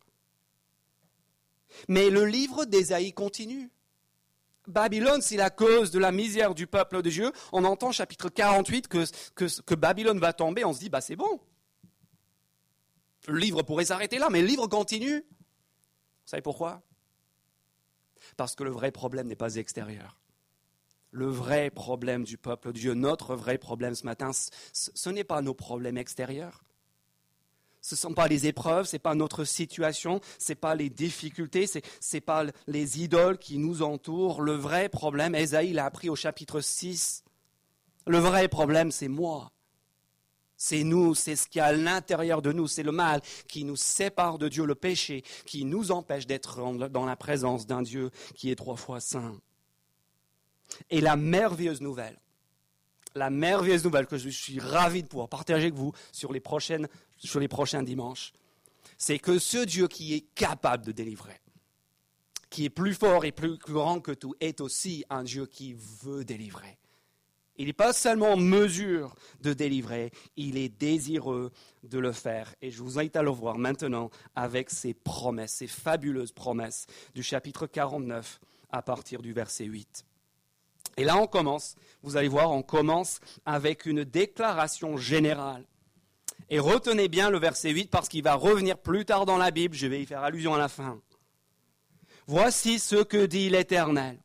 Mais 1.88 2.10
le 2.10 2.24
livre 2.24 2.64
d'Ésaïe 2.64 3.12
continue. 3.12 3.70
Babylone, 4.66 5.20
c'est 5.22 5.36
la 5.36 5.50
cause 5.50 5.90
de 5.90 5.98
la 5.98 6.12
misère 6.12 6.54
du 6.54 6.66
peuple 6.66 7.02
de 7.02 7.10
Dieu. 7.10 7.32
On 7.52 7.64
entend 7.64 7.92
chapitre 7.92 8.28
48 8.28 8.88
que, 8.88 9.04
que, 9.34 9.74
Babylone 9.74 10.18
va 10.18 10.32
tomber, 10.32 10.64
on 10.64 10.72
se 10.72 10.78
dit, 10.78 10.88
bah 10.88 11.00
c'est 11.00 11.16
bon. 11.16 11.40
Le 13.26 13.38
livre 13.38 13.62
pourrait 13.62 13.86
s'arrêter 13.86 14.18
là, 14.18 14.28
mais 14.30 14.40
le 14.40 14.46
livre 14.46 14.66
continue. 14.66 15.20
Vous 15.20 16.26
savez 16.26 16.42
pourquoi? 16.42 16.82
Parce 18.36 18.54
que 18.54 18.64
le 18.64 18.70
vrai 18.70 18.90
problème 18.90 19.26
n'est 19.26 19.36
pas 19.36 19.56
extérieur. 19.56 20.20
Le 21.10 21.26
vrai 21.26 21.70
problème 21.70 22.22
du 22.22 22.38
peuple 22.38 22.68
de 22.68 22.78
Dieu, 22.78 22.94
notre 22.94 23.34
vrai 23.34 23.58
problème 23.58 23.94
ce 23.94 24.04
matin, 24.04 24.30
ce 24.32 25.10
n'est 25.10 25.24
pas 25.24 25.42
nos 25.42 25.54
problèmes 25.54 25.98
extérieurs. 25.98 26.62
Ce 27.82 27.94
ne 27.94 27.98
sont 27.98 28.14
pas 28.14 28.28
les 28.28 28.46
épreuves, 28.46 28.86
ce 28.86 28.96
n'est 28.96 29.00
pas 29.00 29.14
notre 29.14 29.44
situation, 29.44 30.20
ce 30.38 30.52
n'est 30.52 30.56
pas 30.56 30.74
les 30.74 30.90
difficultés, 30.90 31.66
ce 31.66 31.78
n'est 32.12 32.20
pas 32.20 32.44
les 32.66 33.02
idoles 33.02 33.38
qui 33.38 33.58
nous 33.58 33.82
entourent. 33.82 34.42
Le 34.42 34.54
vrai 34.54 34.88
problème, 34.88 35.34
Esaïe 35.34 35.72
l'a 35.72 35.86
appris 35.86 36.10
au 36.10 36.16
chapitre 36.16 36.60
6, 36.60 37.24
le 38.06 38.18
vrai 38.18 38.48
problème, 38.48 38.90
c'est 38.90 39.08
moi. 39.08 39.52
C'est 40.56 40.84
nous, 40.84 41.14
c'est 41.14 41.36
ce 41.36 41.48
qui 41.48 41.58
est 41.58 41.62
à 41.62 41.72
l'intérieur 41.72 42.42
de 42.42 42.52
nous, 42.52 42.68
c'est 42.68 42.82
le 42.82 42.92
mal 42.92 43.22
qui 43.48 43.64
nous 43.64 43.76
sépare 43.76 44.36
de 44.36 44.48
Dieu, 44.48 44.66
le 44.66 44.74
péché 44.74 45.24
qui 45.46 45.64
nous 45.64 45.90
empêche 45.90 46.26
d'être 46.26 46.60
dans 46.90 47.06
la 47.06 47.16
présence 47.16 47.66
d'un 47.66 47.80
Dieu 47.80 48.10
qui 48.34 48.50
est 48.50 48.56
trois 48.56 48.76
fois 48.76 49.00
saint. 49.00 49.40
Et 50.90 51.00
la 51.00 51.16
merveilleuse 51.16 51.80
nouvelle, 51.80 52.20
la 53.14 53.30
merveilleuse 53.30 53.84
nouvelle 53.84 54.06
que 54.06 54.18
je 54.18 54.28
suis 54.28 54.60
ravi 54.60 55.02
de 55.02 55.08
pouvoir 55.08 55.28
partager 55.28 55.62
avec 55.62 55.74
vous 55.74 55.92
sur 56.12 56.30
les, 56.32 56.40
prochaines, 56.40 56.88
sur 57.28 57.40
les 57.40 57.48
prochains 57.48 57.82
dimanches, 57.82 58.32
c'est 58.98 59.18
que 59.18 59.38
ce 59.38 59.58
Dieu 59.58 59.88
qui 59.88 60.14
est 60.14 60.26
capable 60.34 60.84
de 60.84 60.92
délivrer, 60.92 61.40
qui 62.48 62.64
est 62.64 62.70
plus 62.70 62.94
fort 62.94 63.24
et 63.24 63.32
plus 63.32 63.56
grand 63.58 64.00
que 64.00 64.12
tout, 64.12 64.34
est 64.40 64.60
aussi 64.60 65.04
un 65.10 65.22
Dieu 65.22 65.46
qui 65.46 65.74
veut 66.02 66.24
délivrer. 66.24 66.78
Il 67.56 67.66
n'est 67.66 67.74
pas 67.74 67.92
seulement 67.92 68.32
en 68.32 68.36
mesure 68.38 69.14
de 69.42 69.52
délivrer, 69.52 70.12
il 70.36 70.56
est 70.56 70.70
désireux 70.70 71.52
de 71.82 71.98
le 71.98 72.12
faire. 72.12 72.54
Et 72.62 72.70
je 72.70 72.82
vous 72.82 72.98
invite 72.98 73.16
à 73.16 73.22
le 73.22 73.30
voir 73.30 73.58
maintenant 73.58 74.10
avec 74.34 74.70
ces 74.70 74.94
promesses, 74.94 75.52
ces 75.52 75.66
fabuleuses 75.66 76.32
promesses 76.32 76.86
du 77.14 77.22
chapitre 77.22 77.66
49 77.66 78.40
à 78.70 78.80
partir 78.80 79.20
du 79.20 79.34
verset 79.34 79.64
8. 79.64 80.06
Et 80.96 81.04
là, 81.04 81.18
on 81.18 81.26
commence, 81.26 81.76
vous 82.02 82.16
allez 82.16 82.28
voir, 82.28 82.50
on 82.50 82.62
commence 82.62 83.20
avec 83.44 83.84
une 83.84 84.04
déclaration 84.04 84.96
générale. 84.96 85.66
Et 86.48 86.58
retenez 86.58 87.08
bien 87.08 87.30
le 87.30 87.38
verset 87.38 87.70
8 87.70 87.90
parce 87.90 88.08
qu'il 88.08 88.22
va 88.22 88.34
revenir 88.34 88.78
plus 88.78 89.04
tard 89.04 89.26
dans 89.26 89.36
la 89.36 89.50
Bible, 89.50 89.74
je 89.74 89.86
vais 89.86 90.02
y 90.02 90.06
faire 90.06 90.22
allusion 90.22 90.54
à 90.54 90.58
la 90.58 90.68
fin. 90.68 91.00
Voici 92.26 92.78
ce 92.78 93.02
que 93.02 93.26
dit 93.26 93.50
l'Éternel. 93.50 94.18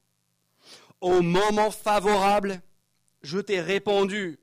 Au 1.02 1.22
moment 1.22 1.72
favorable, 1.72 2.62
je 3.22 3.40
t'ai 3.40 3.62
répondu. 3.62 4.40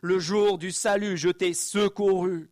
Le 0.00 0.18
jour 0.18 0.58
du 0.58 0.72
salut, 0.72 1.16
je 1.16 1.28
t'ai 1.28 1.54
secouru. 1.54 2.50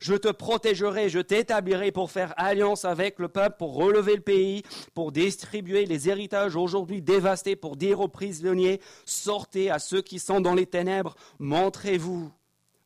Je 0.00 0.14
te 0.14 0.28
protégerai, 0.28 1.08
je 1.08 1.20
t'établirai 1.20 1.90
pour 1.90 2.10
faire 2.10 2.34
alliance 2.36 2.84
avec 2.84 3.18
le 3.18 3.28
peuple, 3.28 3.56
pour 3.58 3.74
relever 3.74 4.14
le 4.14 4.20
pays, 4.20 4.62
pour 4.94 5.10
distribuer 5.12 5.86
les 5.86 6.08
héritages 6.08 6.56
aujourd'hui 6.56 7.00
dévastés, 7.00 7.56
pour 7.56 7.76
dire 7.76 8.00
aux 8.00 8.08
prisonniers, 8.08 8.80
sortez 9.06 9.70
à 9.70 9.78
ceux 9.78 10.02
qui 10.02 10.18
sont 10.18 10.40
dans 10.40 10.54
les 10.54 10.66
ténèbres, 10.66 11.16
montrez-vous. 11.38 12.30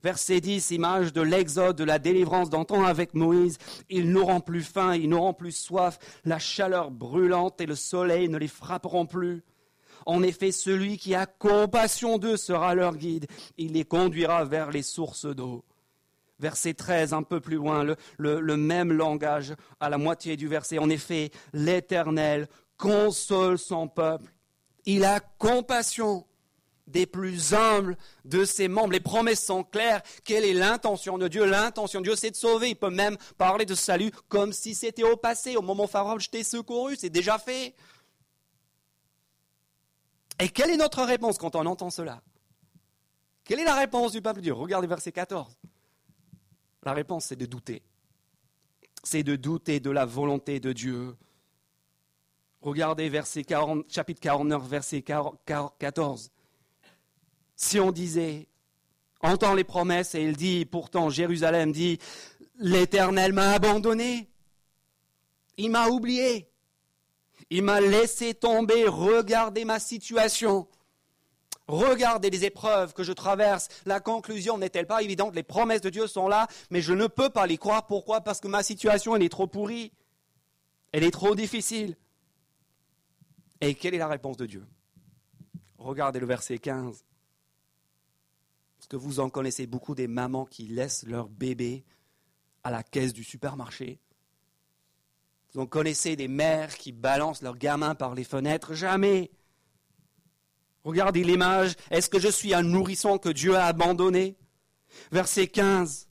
Verset 0.03 0.41
10, 0.41 0.71
image 0.71 1.13
de 1.13 1.21
l'exode, 1.21 1.77
de 1.77 1.85
la 1.85 1.99
délivrance 1.99 2.51
d'antan 2.51 2.85
avec 2.85 3.15
Moïse. 3.15 3.59
Ils 3.89 4.11
n'auront 4.11 4.41
plus 4.41 4.63
faim, 4.63 4.95
ils 4.95 5.09
n'auront 5.09 5.35
plus 5.35 5.53
soif, 5.53 5.99
la 6.25 6.39
chaleur 6.39 6.91
brûlante 6.91 7.61
et 7.61 7.67
le 7.67 7.75
soleil 7.75 8.29
ne 8.29 8.39
les 8.39 8.49
frapperont 8.49 9.07
plus. 9.07 9.43
En 10.07 10.23
effet, 10.23 10.53
celui 10.53 10.97
qui 10.97 11.15
a 11.15 11.27
compassion 11.27 12.17
d'eux 12.17 12.39
sera 12.39 12.75
leur 12.75 12.97
guide. 12.97 13.27
Il 13.59 13.73
les 13.73 13.85
conduira 13.85 14.45
vers 14.45 14.71
les 14.71 14.83
sources 14.83 15.27
d'eau 15.27 15.65
verset 16.41 16.75
13, 16.75 17.13
un 17.13 17.23
peu 17.23 17.41
plus 17.41 17.57
loin, 17.57 17.85
le, 18.19 18.57
même 18.57 18.93
langage 18.93 19.55
à 19.79 19.91
la 19.91 19.99
moitié 19.99 20.37
du 20.37 20.49
verset. 20.49 20.79
En 20.79 20.91
effet, 20.91 21.31
l'Éternel 21.53 22.49
console 22.77 23.59
son 23.59 23.87
peuple. 23.87 24.33
Il 24.87 25.05
a 25.05 25.21
compassion 25.21 26.25
des 26.91 27.07
plus 27.07 27.55
humbles 27.55 27.97
de 28.25 28.45
ses 28.45 28.69
membres. 28.69 28.93
Les 28.93 29.01
promesses 29.01 29.45
sont 29.45 29.65
claires. 29.65 30.03
Quelle 30.25 30.45
est 30.45 30.53
l'intention 30.53 31.19
de 31.19 31.29
Dieu? 31.29 31.45
L'intention 31.45 32.01
de 32.01 32.05
Dieu, 32.05 32.17
c'est 32.17 32.31
de 32.31 32.37
sauver. 32.37 32.71
Il 32.71 32.77
peut 32.77 32.91
même 32.91 33.17
parler 33.39 33.65
de 33.65 33.75
salut 33.75 34.11
comme 34.29 34.53
si 34.53 34.75
c'était 34.75 35.05
au 35.05 35.17
passé. 35.17 35.57
Au 35.57 35.63
moment 35.63 35.87
favorable, 35.87 36.21
je 36.21 36.31
t'ai 36.31 36.45
secouru, 36.45 36.97
c'est 36.97 37.11
déjà 37.11 37.39
fait. 37.39 37.75
Et 40.41 40.49
quelle 40.49 40.71
est 40.71 40.77
notre 40.77 41.03
réponse 41.03 41.39
quand 41.39 41.55
on 41.55 41.67
entend 41.67 41.91
cela? 41.91 42.23
Quelle 43.45 43.61
est 43.61 43.65
la 43.65 43.75
réponse 43.75 44.13
du 44.13 44.23
peuple 44.23 44.37
de 44.37 44.45
Dieu? 44.45 44.53
Regardez 44.55 44.87
verset 44.87 45.13
14. 45.13 45.59
La 46.83 46.93
réponse, 46.93 47.27
c'est 47.27 47.37
de 47.37 47.47
douter. 47.47 47.83
C'est 49.03 49.23
de 49.23 49.37
douter 49.37 49.81
de 49.81 49.91
la 49.91 50.07
volonté 50.07 50.61
de 50.61 50.73
Dieu. 50.73 51.17
Regardez 52.63 53.09
verset 53.09 53.45
40, 53.45 53.91
chapitre 53.91 54.21
49, 54.21 54.67
verset 54.67 55.03
14. 55.03 56.31
Si 57.63 57.79
on 57.79 57.93
disait, 57.93 58.49
entend 59.21 59.53
les 59.53 59.65
promesses, 59.65 60.15
et 60.15 60.23
il 60.23 60.35
dit, 60.35 60.65
pourtant 60.65 61.11
Jérusalem 61.11 61.73
dit, 61.73 61.99
l'Éternel 62.57 63.35
m'a 63.35 63.51
abandonné, 63.51 64.31
il 65.59 65.71
m'a 65.71 65.89
oublié, 65.89 66.51
il 67.51 67.63
m'a 67.63 67.83
laissé 67.83 68.33
tomber, 68.33 68.89
regardez 68.89 69.67
ma 69.67 69.79
situation. 69.79 70.69
Regardez 71.69 72.31
les 72.31 72.47
épreuves 72.47 72.95
que 72.95 73.05
je 73.05 73.13
traverse. 73.13 73.69
La 73.85 74.01
conclusion 74.01 74.57
n'est-elle 74.57 74.87
pas 74.87 75.03
évidente? 75.03 75.35
Les 75.35 75.43
promesses 75.43 75.83
de 75.83 75.91
Dieu 75.91 76.07
sont 76.07 76.29
là, 76.29 76.49
mais 76.71 76.81
je 76.81 76.95
ne 76.95 77.09
peux 77.09 77.29
pas 77.29 77.47
les 77.47 77.59
croire. 77.59 77.87
Pourquoi? 77.87 78.23
Parce 78.23 78.41
que 78.41 78.49
ma 78.49 78.63
situation, 78.63 79.15
elle 79.15 79.23
est 79.23 79.29
trop 79.29 79.47
pourrie. 79.47 79.93
Elle 80.93 81.05
est 81.05 81.11
trop 81.11 81.35
difficile. 81.35 81.95
Et 83.61 83.75
quelle 83.75 83.95
est 83.95 83.99
la 83.99 84.09
réponse 84.09 84.39
de 84.39 84.47
Dieu? 84.47 84.67
Regardez 85.77 86.21
le 86.21 86.27
verset 86.27 86.59
15. 86.59 87.05
Que 88.91 88.97
vous 88.97 89.21
en 89.21 89.31
connaissez 89.31 89.69
beaucoup 89.69 89.95
des 89.95 90.09
mamans 90.09 90.45
qui 90.45 90.65
laissent 90.67 91.05
leur 91.05 91.29
bébé 91.29 91.85
à 92.65 92.73
la 92.73 92.83
caisse 92.83 93.13
du 93.13 93.23
supermarché. 93.23 94.01
Vous 95.53 95.61
en 95.61 95.67
connaissez 95.67 96.17
des 96.17 96.27
mères 96.27 96.77
qui 96.77 96.91
balancent 96.91 97.41
leurs 97.41 97.57
gamins 97.57 97.95
par 97.95 98.17
les 98.17 98.25
fenêtres. 98.25 98.75
Jamais. 98.75 99.31
Regardez 100.83 101.23
l'image. 101.23 101.77
Est-ce 101.93 102.11
que 102.11 102.19
je 102.19 102.27
suis 102.27 102.53
un 102.53 102.65
nourrisson 102.65 103.19
que 103.19 103.29
Dieu 103.29 103.55
a 103.55 103.67
abandonné? 103.67 104.37
Verset 105.13 105.47
15. 105.47 106.09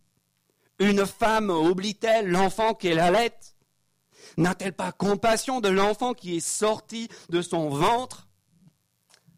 Une 0.80 1.06
femme 1.06 1.50
oublie-t-elle 1.50 2.30
l'enfant 2.30 2.74
qu'elle 2.76 3.00
allait? 3.00 3.38
N'a-t-elle 4.38 4.72
pas 4.72 4.94
compassion 4.94 5.60
de 5.60 5.68
l'enfant 5.68 6.14
qui 6.14 6.38
est 6.38 6.48
sorti 6.48 7.10
de 7.28 7.42
son 7.42 7.68
ventre? 7.68 8.29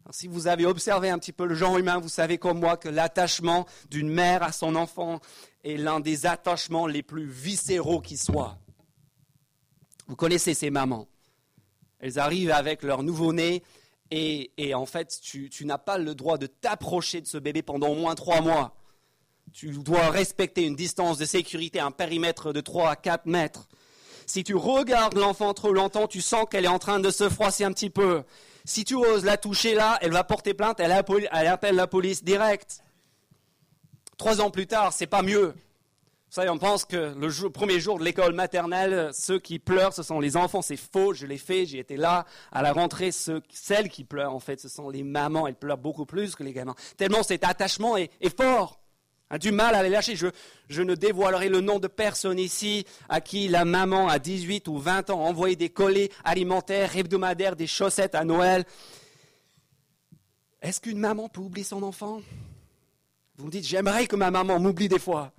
Si 0.10 0.27
vous 0.27 0.48
avez 0.48 0.65
observé 0.65 1.10
un 1.10 1.20
petit 1.20 1.31
peu 1.31 1.46
le 1.46 1.55
genre 1.55 1.77
humain, 1.77 2.00
vous 2.00 2.10
savez 2.10 2.38
comme 2.38 2.60
moi 2.60 2.75
que 2.75 2.89
l'attachement 2.89 3.65
d'une 3.89 4.10
mère 4.10 4.43
à 4.43 4.51
son 4.51 4.75
enfant 4.75 5.20
est 5.63 5.77
l'un 5.77 6.00
des 6.00 6.25
attachements 6.25 6.88
les 6.88 7.03
plus 7.03 7.27
viscéraux 7.27 8.01
qui 8.01 8.17
soient. 8.17 8.58
Vous 10.08 10.15
connaissez 10.15 10.53
ces 10.53 10.72
mamans. 10.72 11.08
Elles 12.00 12.20
arrivent 12.20 12.51
avec 12.51 12.84
leur 12.84 13.03
nouveau-né 13.03 13.63
et, 14.13 14.74
en 14.74 14.86
fait, 14.86 15.20
tu, 15.22 15.50
n'as 15.62 15.77
pas 15.77 15.98
le 15.98 16.15
droit 16.15 16.38
de 16.38 16.48
t'approcher 16.48 17.22
de 17.22 17.27
ce 17.27 17.38
bébé 17.38 17.62
pendant 17.62 17.88
au 17.88 17.96
moins 17.96 18.15
trois 18.15 18.41
mois. 18.41 18.75
Tu 19.53 19.70
dois 19.70 20.10
respecter 20.10 20.65
une 20.65 20.75
distance 20.75 21.17
de 21.17 21.25
sécurité, 21.25 21.79
un 21.79 21.91
périmètre 21.91 22.51
de 22.51 22.60
3 22.60 22.89
à 22.89 22.96
4 22.96 23.25
mètres. 23.25 23.70
Si 24.25 24.43
tu 24.43 24.55
regardes 24.55 25.17
l'enfant 25.17 25.53
trop 25.53 25.74
longtemps, 25.74 26.08
tu 26.08 26.22
sens 26.22 26.46
qu'elle 26.50 26.65
est 26.65 26.70
en 26.70 26.79
train 26.79 27.00
de 27.00 27.10
se 27.10 27.29
froisser 27.29 27.63
un 27.63 27.72
petit 27.72 27.89
peu. 27.89 28.24
Si 28.65 28.85
tu 28.85 28.95
oses 28.95 29.25
la 29.25 29.37
toucher 29.37 29.73
là, 29.73 29.97
elle 30.01 30.11
va 30.11 30.23
porter 30.23 30.53
plainte, 30.53 30.79
elle, 30.79 30.91
appelle 30.91 31.75
la 31.75 31.87
police 31.87 32.23
directe. 32.23 32.83
Trois 34.17 34.41
ans 34.41 34.51
plus 34.51 34.67
tard, 34.67 34.93
c'est 34.93 35.07
pas 35.07 35.23
mieux. 35.23 35.53
Vous 36.31 36.35
savez, 36.35 36.49
on 36.49 36.57
pense 36.57 36.85
que 36.85 37.13
le 37.13 37.49
premier 37.49 37.81
jour 37.81 37.99
de 37.99 38.05
l'école 38.05 38.33
maternelle, 38.33 39.09
ceux 39.13 39.37
qui 39.37 39.59
pleurent, 39.59 39.93
ce 39.93 40.01
sont 40.01 40.21
les 40.21 40.37
enfants. 40.37 40.61
C'est 40.61 40.77
faux, 40.77 41.13
je 41.13 41.25
l'ai 41.25 41.37
fait, 41.37 41.65
j'ai 41.65 41.79
été 41.79 41.97
là. 41.97 42.25
À 42.53 42.61
la 42.61 42.71
rentrée, 42.71 43.11
celles 43.11 43.89
qui 43.89 44.05
pleurent, 44.05 44.33
en 44.33 44.39
fait, 44.39 44.59
ce 44.61 44.69
sont 44.69 44.89
les 44.89 45.03
mamans. 45.03 45.45
Elles 45.45 45.55
pleurent 45.55 45.77
beaucoup 45.77 46.05
plus 46.05 46.35
que 46.35 46.43
les 46.43 46.53
gamins. 46.53 46.75
Tellement 46.95 47.23
cet 47.23 47.43
attachement 47.43 47.97
est, 47.97 48.11
fort. 48.37 48.80
Du 49.39 49.51
mal 49.51 49.75
à 49.75 49.83
les 49.83 49.89
lâcher. 49.89 50.15
Je, 50.15 50.81
ne 50.81 50.95
dévoilerai 50.95 51.47
le 51.47 51.61
nom 51.61 51.79
de 51.79 51.88
personne 51.88 52.38
ici 52.38 52.85
à 53.07 53.21
qui 53.21 53.47
la 53.47 53.63
maman 53.63 54.09
à 54.09 54.19
18 54.19 54.67
ou 54.67 54.77
20 54.77 55.09
ans 55.09 55.25
a 55.25 55.29
envoyé 55.29 55.55
des 55.55 55.69
collets 55.69 56.09
alimentaires 56.23 56.95
hebdomadaires, 56.95 57.55
des 57.55 57.67
chaussettes 57.67 58.15
à 58.15 58.25
Noël. 58.25 58.65
Est-ce 60.61 60.81
qu'une 60.81 61.00
maman 61.00 61.29
peut 61.29 61.41
oublier 61.41 61.63
son 61.63 61.81
enfant? 61.83 62.21
Vous 63.38 63.45
me 63.45 63.51
dites, 63.51 63.65
j'aimerais 63.65 64.05
que 64.05 64.15
ma 64.15 64.31
maman 64.31 64.59
m'oublie 64.59 64.89
des 64.89 65.00
fois. 65.00 65.31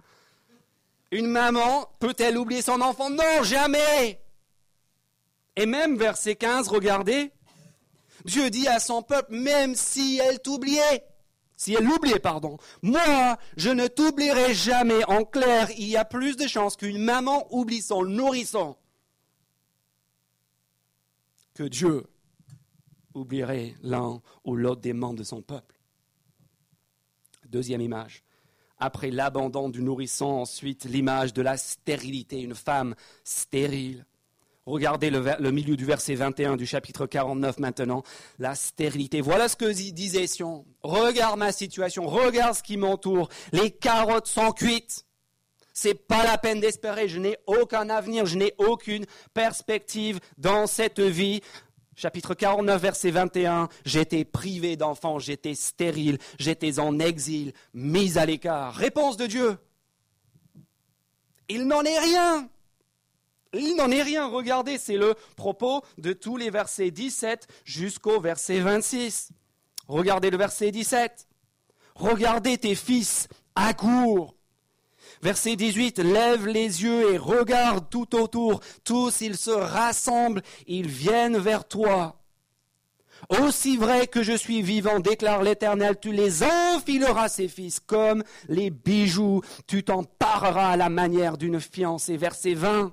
Une 1.10 1.26
maman 1.26 1.88
peut-elle 2.00 2.38
oublier 2.38 2.62
son 2.62 2.80
enfant? 2.80 3.10
Non, 3.10 3.42
jamais. 3.42 4.18
Et 5.54 5.66
même 5.66 5.96
verset 5.98 6.34
15, 6.34 6.68
regardez, 6.68 7.30
Dieu 8.24 8.48
dit 8.48 8.66
à 8.66 8.80
son 8.80 9.02
peuple, 9.02 9.34
même 9.34 9.74
si 9.74 10.18
elle 10.22 10.40
t'oubliait, 10.40 11.04
si 11.62 11.74
elle 11.74 11.84
l'oubliait, 11.84 12.18
pardon, 12.18 12.56
moi, 12.82 13.38
je 13.56 13.70
ne 13.70 13.86
t'oublierai 13.86 14.52
jamais. 14.52 15.04
En 15.04 15.24
clair, 15.24 15.70
il 15.78 15.86
y 15.86 15.96
a 15.96 16.04
plus 16.04 16.36
de 16.36 16.48
chances 16.48 16.74
qu'une 16.74 16.98
maman 16.98 17.46
oublie 17.54 17.82
son 17.82 18.02
nourrisson 18.02 18.76
que 21.54 21.62
Dieu 21.62 22.04
oublierait 23.14 23.76
l'un 23.80 24.20
ou 24.42 24.56
l'autre 24.56 24.80
des 24.80 24.92
membres 24.92 25.20
de 25.20 25.22
son 25.22 25.40
peuple. 25.40 25.78
Deuxième 27.46 27.80
image. 27.80 28.24
Après 28.78 29.12
l'abandon 29.12 29.68
du 29.68 29.82
nourrisson, 29.82 30.26
ensuite 30.26 30.86
l'image 30.86 31.32
de 31.32 31.42
la 31.42 31.56
stérilité, 31.56 32.40
une 32.40 32.56
femme 32.56 32.96
stérile. 33.22 34.04
Regardez 34.64 35.10
le, 35.10 35.50
milieu 35.50 35.76
du 35.76 35.84
verset 35.84 36.14
21 36.14 36.56
du 36.56 36.66
chapitre 36.66 37.06
49 37.06 37.58
maintenant. 37.58 38.02
La 38.38 38.54
stérilité. 38.54 39.20
Voilà 39.20 39.48
ce 39.48 39.56
que 39.56 39.72
disait 39.72 40.26
Sion. 40.26 40.64
Regarde 40.82 41.38
ma 41.38 41.50
situation, 41.50 42.06
regarde 42.06 42.54
ce 42.54 42.62
qui 42.62 42.76
m'entoure. 42.76 43.28
Les 43.52 43.70
carottes 43.72 44.28
sont 44.28 44.52
cuites. 44.52 45.04
C'est 45.74 45.94
pas 45.94 46.22
la 46.24 46.38
peine 46.38 46.60
d'espérer. 46.60 47.08
Je 47.08 47.18
n'ai 47.18 47.38
aucun 47.46 47.88
avenir, 47.90 48.26
je 48.26 48.36
n'ai 48.36 48.54
aucune 48.58 49.06
perspective 49.34 50.20
dans 50.38 50.66
cette 50.66 51.00
vie 51.00 51.40
chapitre 51.94 52.34
49, 52.34 52.80
verset 52.80 53.10
21, 53.10 53.68
j'étais 53.84 54.24
privé 54.24 54.76
d'enfants, 54.76 55.18
j'étais 55.18 55.54
stérile, 55.54 56.18
j'étais 56.38 56.78
en 56.78 56.98
exil, 56.98 57.52
mis 57.74 58.18
à 58.18 58.26
l'écart. 58.26 58.74
Réponse 58.74 59.16
de 59.16 59.26
Dieu. 59.26 59.58
Il 61.48 61.66
n'en 61.66 61.82
est 61.82 61.98
rien. 61.98 62.48
Il 63.54 63.76
n'en 63.76 63.90
est 63.90 64.02
rien. 64.02 64.26
Regardez, 64.26 64.78
c'est 64.78 64.96
le 64.96 65.14
propos 65.36 65.82
de 65.98 66.12
tous 66.12 66.36
les 66.36 66.50
versets 66.50 66.90
17 66.90 67.46
jusqu'au 67.64 68.20
verset 68.20 68.60
26. 68.60 69.30
Regardez 69.88 70.30
le 70.30 70.38
verset 70.38 70.70
17. 70.70 71.26
Regardez 71.94 72.56
tes 72.58 72.74
fils 72.74 73.28
à 73.54 73.74
court. 73.74 74.34
Verset 75.22 75.56
18, 75.56 75.98
lève 75.98 76.46
les 76.46 76.82
yeux 76.82 77.12
et 77.12 77.18
regarde 77.18 77.88
tout 77.90 78.16
autour. 78.16 78.60
Tous, 78.82 79.20
ils 79.20 79.36
se 79.36 79.50
rassemblent, 79.50 80.42
ils 80.66 80.88
viennent 80.88 81.38
vers 81.38 81.68
toi. 81.68 82.18
Aussi 83.28 83.76
vrai 83.76 84.08
que 84.08 84.24
je 84.24 84.32
suis 84.32 84.62
vivant, 84.62 84.98
déclare 84.98 85.42
l'Éternel, 85.42 85.96
tu 86.00 86.10
les 86.10 86.42
enfileras, 86.42 87.28
ces 87.28 87.46
fils, 87.46 87.78
comme 87.78 88.24
les 88.48 88.70
bijoux. 88.70 89.42
Tu 89.68 89.84
t'en 89.84 90.02
pareras 90.02 90.70
à 90.70 90.76
la 90.76 90.88
manière 90.88 91.38
d'une 91.38 91.60
fiancée. 91.60 92.16
Verset 92.16 92.54
20. 92.54 92.92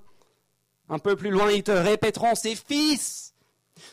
Un 0.90 1.00
peu 1.00 1.16
plus 1.16 1.30
loin, 1.30 1.52
ils 1.52 1.64
te 1.64 1.72
répéteront, 1.72 2.36
ces 2.36 2.56
fils 2.56 3.30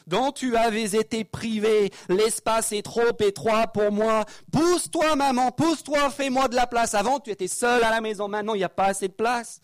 dont 0.06 0.32
tu 0.32 0.56
avais 0.56 0.96
été 0.96 1.24
privé. 1.24 1.92
L'espace 2.08 2.72
est 2.72 2.82
trop 2.82 3.16
étroit 3.20 3.68
pour 3.68 3.92
moi. 3.92 4.24
Pousse-toi, 4.52 5.16
maman, 5.16 5.52
pousse-toi, 5.52 6.10
fais-moi 6.10 6.48
de 6.48 6.56
la 6.56 6.66
place. 6.66 6.94
Avant, 6.94 7.20
tu 7.20 7.30
étais 7.30 7.48
seul 7.48 7.82
à 7.84 7.90
la 7.90 8.00
maison. 8.00 8.28
Maintenant, 8.28 8.54
il 8.54 8.58
n'y 8.58 8.64
a 8.64 8.68
pas 8.68 8.86
assez 8.86 9.08
de 9.08 9.12
place. 9.12 9.60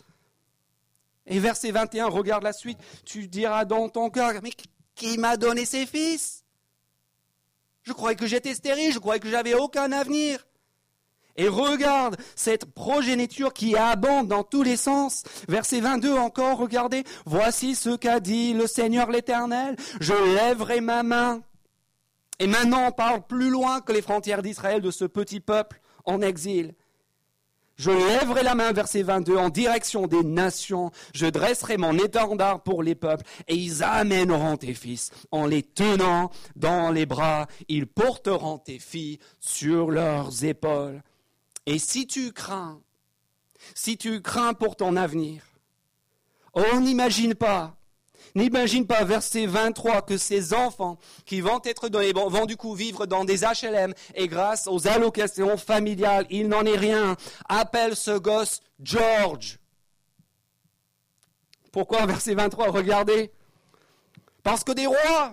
Et 1.27 1.39
verset 1.39 1.71
21, 1.71 2.07
regarde 2.07 2.43
la 2.43 2.53
suite. 2.53 2.79
Tu 3.05 3.29
diras 3.29 3.65
dans 3.65 3.89
ton 3.89 4.11
cœur, 4.11 4.33
mais 4.43 4.53
qui 4.95 5.19
m'a 5.19 5.37
donné 5.37 5.65
ses 5.65 5.87
fils? 5.87 6.45
Je 7.85 7.93
croyais 7.93 8.17
que 8.17 8.27
j'étais 8.27 8.55
stérile, 8.55 8.93
je 8.93 8.99
croyais 8.99 9.21
que 9.21 9.31
j'avais 9.31 9.55
aucun 9.55 9.91
avenir. 9.93 10.47
Et 11.37 11.49
regarde 11.49 12.17
cette 12.37 12.67
progéniture 12.67 13.53
qui 13.53 13.77
abonde 13.77 14.29
dans 14.29 14.45
tous 14.45 14.63
les 14.63 14.77
sens. 14.77 15.23
Verset 15.49 15.81
22 15.81 16.15
encore, 16.15 16.59
regardez. 16.59 17.05
Voici 17.25 17.75
ce 17.75 17.97
qu'a 17.97 18.21
dit 18.21 18.53
le 18.53 18.67
Seigneur 18.67 19.11
l'Éternel. 19.11 19.77
Je 20.01 20.13
lèverai 20.35 20.81
ma 20.81 21.03
main. 21.03 21.43
Et 22.39 22.47
maintenant 22.47 22.89
on 22.89 22.93
parle 22.93 23.23
plus 23.27 23.51
loin 23.51 23.81
que 23.81 23.93
les 23.93 24.03
frontières 24.03 24.43
d'Israël 24.43 24.83
de 24.83 24.91
ce 24.91 25.05
petit 25.05 25.41
peuple 25.41 25.81
en 26.05 26.21
exil. 26.21 26.75
Je 27.77 27.91
lèverai 27.91 28.43
la 28.43 28.55
main, 28.55 28.73
verset 28.73 29.03
22, 29.03 29.37
en 29.37 29.49
direction 29.49 30.07
des 30.07 30.23
nations. 30.23 30.91
Je 31.15 31.27
dresserai 31.27 31.79
mon 31.79 31.99
étendard 31.99 32.63
pour 32.63 32.83
les 32.83 32.95
peuples, 32.95 33.25
et 33.49 33.57
ils 33.57 33.83
amèneront 33.83 34.57
tes 34.57 34.75
fils 34.75 35.11
en 35.31 35.47
les 35.47 35.63
tenant 35.63 36.31
dans 36.55 36.91
les 36.91 37.07
bras. 37.07 37.47
Ils 37.69 37.87
porteront 37.87 38.59
tes 38.59 38.79
filles 38.79 39.19
sur 39.41 39.91
leurs 39.91 40.45
épaules. 40.45 41.03
Et 41.67 41.79
si 41.79 42.07
tu 42.07 42.33
crains, 42.33 42.81
si 43.75 43.97
tu 43.97 44.21
crains 44.21 44.55
pour 44.55 44.77
ton 44.77 44.97
avenir, 44.97 45.43
on 46.55 46.81
n'imagine 46.81 47.35
pas, 47.35 47.77
n'imagine 48.35 48.87
pas, 48.87 49.05
verset 49.05 49.47
23, 49.47 50.03
que 50.03 50.19
ces 50.19 50.55
enfants 50.55 50.99
qui 51.25 51.41
vont 51.41 51.61
être 51.65 51.89
donnés 51.89 52.13
vont 52.13 52.47
du 52.47 52.57
coup 52.57 52.75
vivre 52.75 53.07
dans 53.07 53.25
des 53.25 53.43
HLM 53.43 53.95
et 54.15 54.27
grâce 54.27 54.67
aux 54.67 54.89
allocations 54.89 55.57
familiales, 55.57 56.27
il 56.31 56.49
n'en 56.49 56.65
est 56.65 56.77
rien. 56.77 57.17
Appelle 57.49 57.95
ce 57.95 58.19
gosse 58.19 58.61
George. 58.81 59.59
Pourquoi 61.71 62.05
verset 62.07 62.35
23 62.35 62.71
Regardez? 62.71 63.31
Parce 64.43 64.65
que 64.65 64.73
des 64.73 64.87
rois 64.87 65.33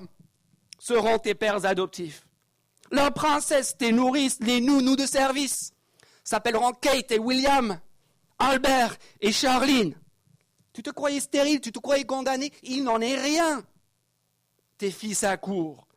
seront 0.77 1.17
tes 1.17 1.33
pères 1.33 1.65
adoptifs. 1.65 2.25
La 2.91 3.11
princesse, 3.11 3.75
tes 3.77 3.91
nourrices, 3.91 4.39
les 4.39 4.61
nounous 4.61 4.95
de 4.95 5.05
service 5.05 5.73
s'appelleront 6.29 6.73
Kate 6.73 7.11
et 7.11 7.17
William, 7.17 7.79
Albert 8.37 8.95
et 9.19 9.31
Charline. 9.31 9.95
Tu 10.73 10.83
te 10.83 10.91
croyais 10.91 11.19
stérile, 11.19 11.59
tu 11.59 11.71
te 11.71 11.79
croyais 11.79 12.03
condamné, 12.03 12.53
il 12.61 12.83
n'en 12.83 13.01
est 13.01 13.19
rien. 13.19 13.63
Tes 14.77 14.91
fils 14.91 15.23
accourent, 15.23 15.87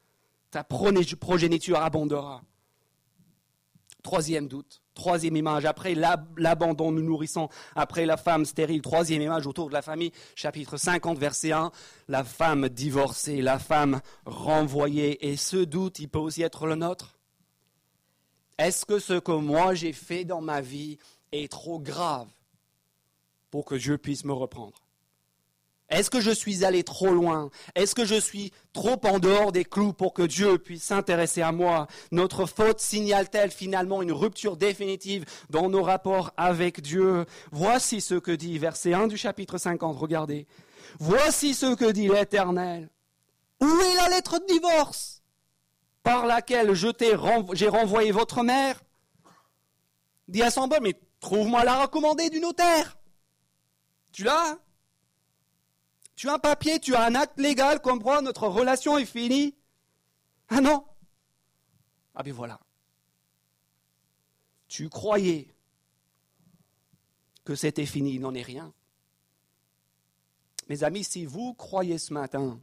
ta 0.51 0.64
progéniture 0.64 1.83
abondera. 1.83 2.40
Troisième 4.03 4.49
doute, 4.49 4.81
troisième 4.95 5.37
image, 5.37 5.66
après 5.66 5.95
l'abandon 5.95 6.92
nous 6.92 7.03
nourrissons, 7.03 7.51
après 7.77 8.07
la 8.07 8.16
femme 8.16 8.47
stérile, 8.47 8.81
troisième 8.81 9.21
image 9.21 9.47
autour 9.47 9.68
de 9.68 9.75
la 9.75 9.83
famille, 9.83 10.12
chapitre 10.35 10.79
50, 10.79 11.18
verset 11.18 11.53
1, 11.53 11.71
la 12.09 12.25
femme 12.25 12.71
divorcée, 12.71 13.42
la 13.42 13.59
femme 13.59 14.01
renvoyée, 14.25 15.29
et 15.31 15.37
ce 15.37 15.59
doute, 15.59 15.99
il 15.99 16.09
peut 16.09 16.18
aussi 16.18 16.42
être 16.42 16.66
le 16.66 16.77
nôtre. 16.77 17.18
Est-ce 18.62 18.87
que 18.87 19.01
ce 19.01 19.14
que 19.14 19.33
moi 19.33 19.75
j'ai 19.75 19.92
fait 19.92 20.25
dans 20.25 20.40
ma 20.40 20.61
vie 20.61 20.96
est 21.33 21.51
trop 21.51 21.81
grave 21.81 22.29
pour 23.51 23.64
que 23.64 23.75
Dieu 23.75 23.98
puisse 23.98 24.25
me 24.25 24.33
reprendre? 24.33 24.87
Est-ce 25.88 26.11
que 26.11 26.20
je 26.20 26.31
suis 26.31 26.64
allé 26.64 26.85
trop 26.85 27.11
loin? 27.12 27.51
Est-ce 27.75 27.96
que 27.96 28.05
je 28.05 28.14
suis 28.14 28.53
trop 28.72 29.01
en 29.05 29.18
dehors 29.18 29.51
des 29.51 29.64
clous 29.64 29.92
pour 29.92 30.14
que 30.14 30.22
Dieu 30.22 30.59
puisse 30.59 30.85
s'intéresser 30.85 31.42
à 31.42 31.51
moi? 31.51 31.88
Notre 32.12 32.46
faute 32.46 32.79
signale-t-elle 32.79 33.51
finalement 33.51 34.01
une 34.01 34.12
rupture 34.12 34.57
définitive 34.57 35.25
dans 35.51 35.68
nos 35.68 35.83
rapports 35.83 36.31
avec 36.37 36.81
Dieu? 36.83 37.27
Voici 37.51 38.01
ce 38.01 38.14
que 38.14 38.31
dit 38.31 38.61
verset 38.61 38.94
1 38.94 39.09
du 39.09 39.16
chapitre 39.16 39.59
50, 39.59 39.96
regardez. 39.96 40.46
Voici 41.01 41.55
ce 41.55 41.75
que 41.75 41.90
dit 41.90 42.07
l'Éternel. 42.07 42.90
Où 43.61 43.66
est 43.66 43.96
la 43.96 44.09
lettre 44.09 44.38
de 44.38 44.46
divorce? 44.46 45.21
Par 46.03 46.27
laquelle 46.27 46.75
j'ai 46.75 47.69
renvoyé 47.69 48.11
votre 48.11 48.43
mère, 48.43 48.83
dit 50.29 50.43
à 50.43 50.51
son 50.51 50.69
bon, 50.69 50.81
mais 50.83 50.95
trouve-moi 51.21 51.65
la 51.65 51.83
recommandée 51.83 52.31
du 52.31 52.41
notaire. 52.41 52.99
Tu 54.11 54.25
l'as 54.25 54.59
Tu 56.17 56.29
as 56.29 56.35
un 56.35 56.38
papier, 56.38 56.79
tu 56.81 56.95
as 56.95 57.05
un 57.05 57.15
acte 57.15 57.38
légal 57.38 57.81
comme 57.81 58.03
quoi 58.03 58.21
notre 58.21 58.47
relation 58.49 58.99
est 58.99 59.07
finie 59.07 59.57
Ah 60.49 60.61
non? 60.61 60.85
Ah 62.15 62.23
bien 62.23 62.33
voilà. 62.33 62.61
Tu 64.69 64.88
croyais 64.88 65.55
que 67.45 67.55
c'était 67.55 67.87
fini, 67.87 68.19
n'en 68.19 68.35
est 68.35 68.43
rien. 68.43 68.73
Mes 70.69 70.85
amis, 70.85 71.05
si 71.05 71.27
vous 71.27 71.55
croyez 71.55 71.99
ce 71.99 72.12
matin 72.12 72.61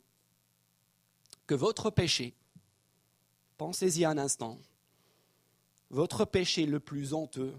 que 1.47 1.55
votre 1.55 1.89
péché 1.89 2.35
Pensez-y 3.59 4.05
un 4.05 4.17
instant. 4.17 4.57
Votre 5.89 6.23
péché 6.23 6.65
le 6.65 6.79
plus 6.79 7.13
honteux, 7.13 7.53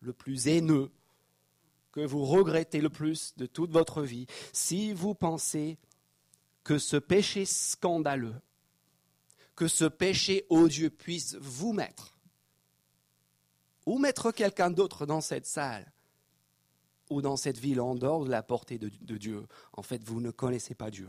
le 0.00 0.12
plus 0.12 0.46
haineux 0.46 0.90
que 1.90 2.02
vous 2.02 2.26
regrettez 2.26 2.82
le 2.82 2.90
plus 2.90 3.34
de 3.38 3.46
toute 3.46 3.70
votre 3.70 4.02
vie, 4.02 4.26
si 4.52 4.92
vous 4.92 5.14
pensez 5.14 5.78
que 6.64 6.76
ce 6.76 6.98
péché 6.98 7.46
scandaleux, 7.46 8.34
que 9.54 9.68
ce 9.68 9.86
péché 9.86 10.44
odieux 10.50 10.90
puisse 10.90 11.36
vous 11.36 11.72
mettre, 11.72 12.18
ou 13.86 13.98
mettre 13.98 14.32
quelqu'un 14.32 14.70
d'autre 14.70 15.06
dans 15.06 15.22
cette 15.22 15.46
salle, 15.46 15.90
ou 17.08 17.22
dans 17.22 17.36
cette 17.36 17.56
ville 17.56 17.80
en 17.80 17.94
dehors 17.94 18.26
de 18.26 18.30
la 18.30 18.42
portée 18.42 18.76
de, 18.76 18.90
de 19.00 19.16
Dieu, 19.16 19.46
en 19.72 19.82
fait, 19.82 20.04
vous 20.04 20.20
ne 20.20 20.30
connaissez 20.30 20.74
pas 20.74 20.90
Dieu. 20.90 21.08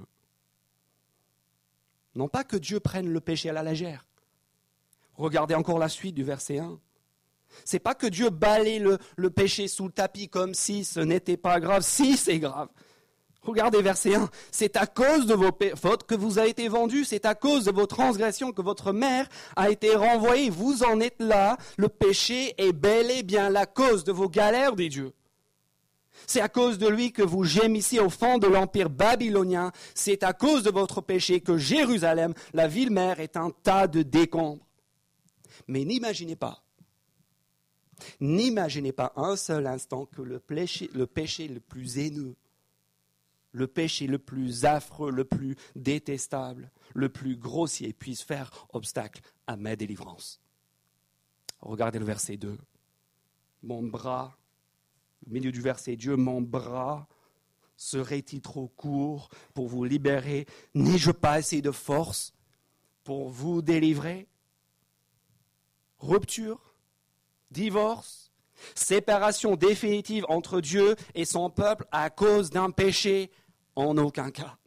Non 2.17 2.27
pas 2.27 2.43
que 2.43 2.57
Dieu 2.57 2.79
prenne 2.79 3.07
le 3.13 3.21
péché 3.21 3.47
à 3.49 3.53
la 3.53 3.61
légère. 3.61 4.07
Regardez 5.17 5.53
encore 5.53 5.77
la 5.77 5.87
suite 5.87 6.15
du 6.15 6.23
verset 6.23 6.57
1. 6.57 6.79
C'est 7.63 7.79
pas 7.79 7.93
que 7.93 8.07
Dieu 8.07 8.31
balaye 8.31 8.79
le, 8.79 9.29
péché 9.29 9.67
sous 9.67 9.85
le 9.85 9.91
tapis 9.91 10.27
comme 10.27 10.55
si 10.55 10.83
ce 10.83 10.99
n'était 10.99 11.37
pas 11.37 11.59
grave. 11.59 11.83
Si, 11.83 12.17
c'est 12.17 12.39
grave. 12.39 12.69
Regardez 13.43 13.83
verset 13.83 14.15
1. 14.15 14.29
C'est 14.51 14.77
à 14.77 14.87
cause 14.87 15.27
de 15.27 15.35
vos 15.35 15.51
fautes 15.75 16.05
que 16.07 16.15
vous 16.15 16.39
avez 16.39 16.49
été 16.49 16.67
vendu. 16.67 17.05
C'est 17.05 17.25
à 17.25 17.35
cause 17.35 17.65
de 17.65 17.71
vos 17.71 17.85
transgressions 17.85 18.51
que 18.51 18.63
votre 18.63 18.93
mère 18.93 19.29
a 19.55 19.69
été 19.69 19.95
renvoyée. 19.95 20.49
Vous 20.49 20.83
en 20.83 20.99
êtes 20.99 21.21
là. 21.21 21.57
Le 21.77 21.87
péché 21.87 22.55
est 22.57 22.73
bel 22.73 23.11
et 23.11 23.21
bien 23.21 23.51
la 23.51 23.67
cause 23.67 24.03
de 24.03 24.11
vos 24.11 24.27
galères, 24.27 24.75
dit 24.75 24.89
Dieu. 24.89 25.13
C'est 26.25 26.41
à 26.41 26.49
cause 26.49 26.77
de 26.77 26.87
lui 26.87 27.11
que 27.11 27.21
vous 27.21 27.43
gémissez 27.43 27.99
au 27.99 28.09
fond 28.09 28.37
de 28.37 28.47
l'empire 28.47 28.89
babylonien. 28.89 29.71
C'est 29.93 30.23
à 30.23 30.33
cause 30.33 30.63
de 30.63 30.71
votre 30.71 31.01
péché 31.01 31.41
que 31.41 31.57
Jérusalem, 31.57 32.33
la 32.53 32.67
ville 32.67 32.91
mère, 32.91 33.19
est 33.19 33.37
un 33.37 33.51
tas 33.51 33.87
de 33.87 34.01
décombres. 34.01 34.65
Mais 35.67 35.85
n'imaginez 35.85 36.35
pas 36.35 36.63
N'imaginez 38.19 38.91
pas 38.91 39.13
un 39.15 39.35
seul 39.35 39.67
instant 39.67 40.05
que 40.05 40.21
le 40.21 40.39
péché, 40.39 40.89
le 40.93 41.07
péché 41.07 41.47
le 41.47 41.59
plus 41.59 41.97
haineux, 41.97 42.35
le 43.51 43.67
péché 43.67 44.07
le 44.07 44.19
plus 44.19 44.65
affreux, 44.65 45.11
le 45.11 45.25
plus 45.25 45.55
détestable, 45.75 46.71
le 46.93 47.09
plus 47.09 47.35
grossier 47.35 47.93
puisse 47.93 48.21
faire 48.21 48.67
obstacle 48.73 49.21
à 49.47 49.57
ma 49.57 49.75
délivrance. 49.75 50.39
Regardez 51.59 51.99
le 51.99 52.05
verset 52.05 52.37
2. 52.37 52.57
Mon 53.63 53.83
bras, 53.83 54.37
au 55.27 55.33
milieu 55.33 55.51
du 55.51 55.61
verset, 55.61 55.95
Dieu, 55.95 56.15
mon 56.15 56.41
bras 56.41 57.07
serait-il 57.75 58.41
trop 58.41 58.67
court 58.69 59.29
pour 59.53 59.67
vous 59.67 59.83
libérer? 59.83 60.45
N'ai-je 60.73 61.11
pas 61.11 61.33
assez 61.33 61.61
de 61.61 61.71
force 61.71 62.33
pour 63.03 63.29
vous 63.29 63.61
délivrer? 63.61 64.27
Rupture? 65.99 66.73
Divorce, 67.51 68.31
séparation 68.75 69.55
définitive 69.55 70.25
entre 70.27 70.59
Dieu 70.59 70.95
et 71.15 71.23
son 71.23 71.49
peuple 71.49 71.85
à 71.91 72.09
cause 72.09 72.49
d'un 72.49 72.71
péché, 72.71 73.31
en 73.75 73.97
aucun 73.97 74.31
cas. 74.31 74.57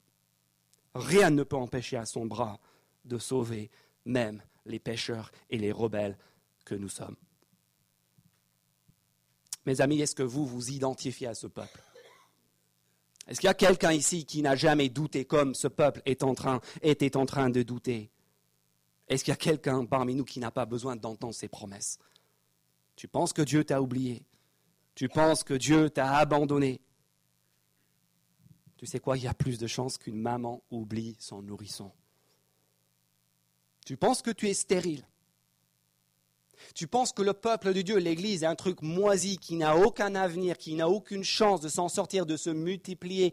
Rien 0.95 1.31
ne 1.31 1.43
peut 1.43 1.57
empêcher 1.57 1.97
à 1.97 2.07
son 2.07 2.25
bras 2.25 2.59
de 3.05 3.19
sauver 3.19 3.71
même 4.07 4.43
les 4.65 4.79
pécheurs 4.79 5.31
et 5.51 5.59
les 5.59 5.73
rebelles 5.73 6.17
que 6.65 6.75
nous 6.75 6.89
sommes. 6.89 7.17
Mes 9.67 9.81
amis, 9.81 10.01
est-ce 10.01 10.15
que 10.15 10.23
vous 10.23 10.47
vous 10.47 10.71
identifiez 10.71 11.27
à 11.27 11.35
ce 11.35 11.47
peuple? 11.47 11.83
Est-ce 13.27 13.41
qu'il 13.41 13.47
y 13.47 13.51
a 13.51 13.55
quelqu'un 13.55 13.93
ici 13.93 14.25
qui 14.25 14.43
n'a 14.43 14.57
jamais 14.57 14.89
douté 14.89 15.25
comme 15.25 15.55
ce 15.55 15.69
peuple 15.69 16.03
était 16.05 16.25
en 16.25 16.35
train 16.35 17.51
de 17.51 17.63
douter? 17.63 18.11
Est-ce 19.07 19.25
qu'il 19.25 19.33
y 19.33 19.35
a 19.35 19.37
quelqu'un 19.37 19.85
parmi 19.85 20.15
nous 20.15 20.25
qui 20.25 20.41
n'a 20.41 20.51
pas 20.51 20.67
besoin 20.67 20.97
d'entendre 20.97 21.35
ces 21.35 21.49
promesses? 21.49 21.99
Tu 22.97 23.09
penses 23.09 23.33
que 23.33 23.43
Dieu 23.43 23.65
t'a 23.65 23.83
oublié? 23.83 24.25
Tu 24.95 25.09
penses 25.09 25.45
que 25.45 25.55
Dieu 25.55 25.91
t'a 25.91 26.17
abandonné? 26.17 26.81
Tu 28.77 28.87
sais 28.87 29.01
quoi, 29.01 29.17
il 29.17 29.25
y 29.25 29.29
a 29.29 29.35
plus 29.35 29.59
de 29.59 29.67
chances 29.67 29.99
qu'une 29.99 30.21
maman 30.21 30.63
oublie 30.71 31.17
son 31.19 31.43
nourrisson. 31.43 31.93
Tu 33.85 33.97
penses 33.97 34.23
que 34.23 34.31
tu 34.31 34.49
es 34.49 34.55
stérile? 34.55 35.07
Tu 36.75 36.87
penses 36.87 37.13
que 37.13 37.23
le 37.23 37.33
peuple 37.33 37.73
de 37.73 37.83
Dieu, 37.83 37.97
l'Église, 37.99 38.43
est 38.43 38.47
un 38.47 38.55
truc 38.55 38.83
moisi 38.83 39.39
qui 39.39 39.57
n'a 39.57 39.77
aucun 39.77 40.15
avenir, 40.15 40.57
qui 40.57 40.75
n'a 40.75 40.89
aucune 40.89 41.25
chance 41.25 41.61
de 41.61 41.69
s'en 41.69 41.89
sortir, 41.89 42.27
de 42.27 42.37
se 42.37 42.51
multiplier? 42.51 43.33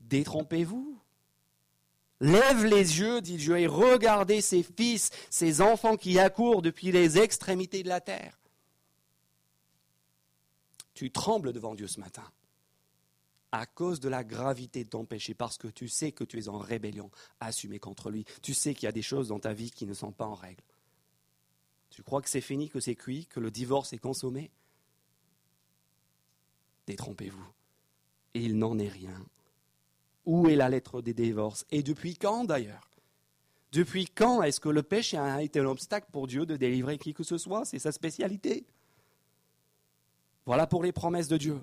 Détrompez-vous. 0.00 0.98
Lève 2.20 2.64
les 2.64 2.98
yeux, 2.98 3.20
dit 3.20 3.36
Dieu, 3.36 3.58
et 3.58 3.66
regardez 3.66 4.40
ces 4.40 4.62
fils, 4.62 5.10
ces 5.30 5.60
enfants 5.60 5.96
qui 5.96 6.18
accourent 6.18 6.62
depuis 6.62 6.90
les 6.90 7.18
extrémités 7.18 7.82
de 7.82 7.88
la 7.88 8.00
terre 8.00 8.38
tu 10.98 11.12
trembles 11.12 11.52
devant 11.52 11.76
Dieu 11.76 11.86
ce 11.86 12.00
matin 12.00 12.24
à 13.52 13.66
cause 13.66 14.00
de 14.00 14.08
la 14.08 14.24
gravité 14.24 14.82
de 14.82 14.90
ton 14.90 15.04
péché, 15.04 15.32
parce 15.32 15.56
que 15.56 15.68
tu 15.68 15.88
sais 15.88 16.10
que 16.10 16.24
tu 16.24 16.40
es 16.40 16.48
en 16.48 16.58
rébellion 16.58 17.08
assumée 17.38 17.78
contre 17.78 18.10
lui. 18.10 18.24
Tu 18.42 18.52
sais 18.52 18.74
qu'il 18.74 18.86
y 18.86 18.88
a 18.88 18.92
des 18.92 19.00
choses 19.00 19.28
dans 19.28 19.38
ta 19.38 19.52
vie 19.52 19.70
qui 19.70 19.86
ne 19.86 19.94
sont 19.94 20.10
pas 20.10 20.26
en 20.26 20.34
règle. 20.34 20.60
Tu 21.98 22.04
crois 22.04 22.22
que 22.22 22.28
c'est 22.28 22.40
fini, 22.40 22.68
que 22.68 22.78
c'est 22.78 22.94
cuit, 22.94 23.26
que 23.26 23.40
le 23.40 23.50
divorce 23.50 23.92
est 23.92 23.98
consommé? 23.98 24.52
Détrompez-vous. 26.86 27.44
Il 28.34 28.56
n'en 28.56 28.78
est 28.78 28.88
rien. 28.88 29.26
Où 30.24 30.46
est 30.46 30.54
la 30.54 30.68
lettre 30.68 31.02
des 31.02 31.12
divorces? 31.12 31.66
Et 31.72 31.82
depuis 31.82 32.16
quand 32.16 32.44
d'ailleurs? 32.44 32.88
Depuis 33.72 34.06
quand 34.06 34.44
est-ce 34.44 34.60
que 34.60 34.68
le 34.68 34.84
péché 34.84 35.16
a 35.16 35.42
été 35.42 35.58
un 35.58 35.64
obstacle 35.64 36.06
pour 36.12 36.28
Dieu 36.28 36.46
de 36.46 36.56
délivrer 36.56 36.98
qui 36.98 37.14
que 37.14 37.24
ce 37.24 37.36
soit? 37.36 37.64
C'est 37.64 37.80
sa 37.80 37.90
spécialité. 37.90 38.64
Voilà 40.46 40.68
pour 40.68 40.84
les 40.84 40.92
promesses 40.92 41.26
de 41.26 41.36
Dieu. 41.36 41.60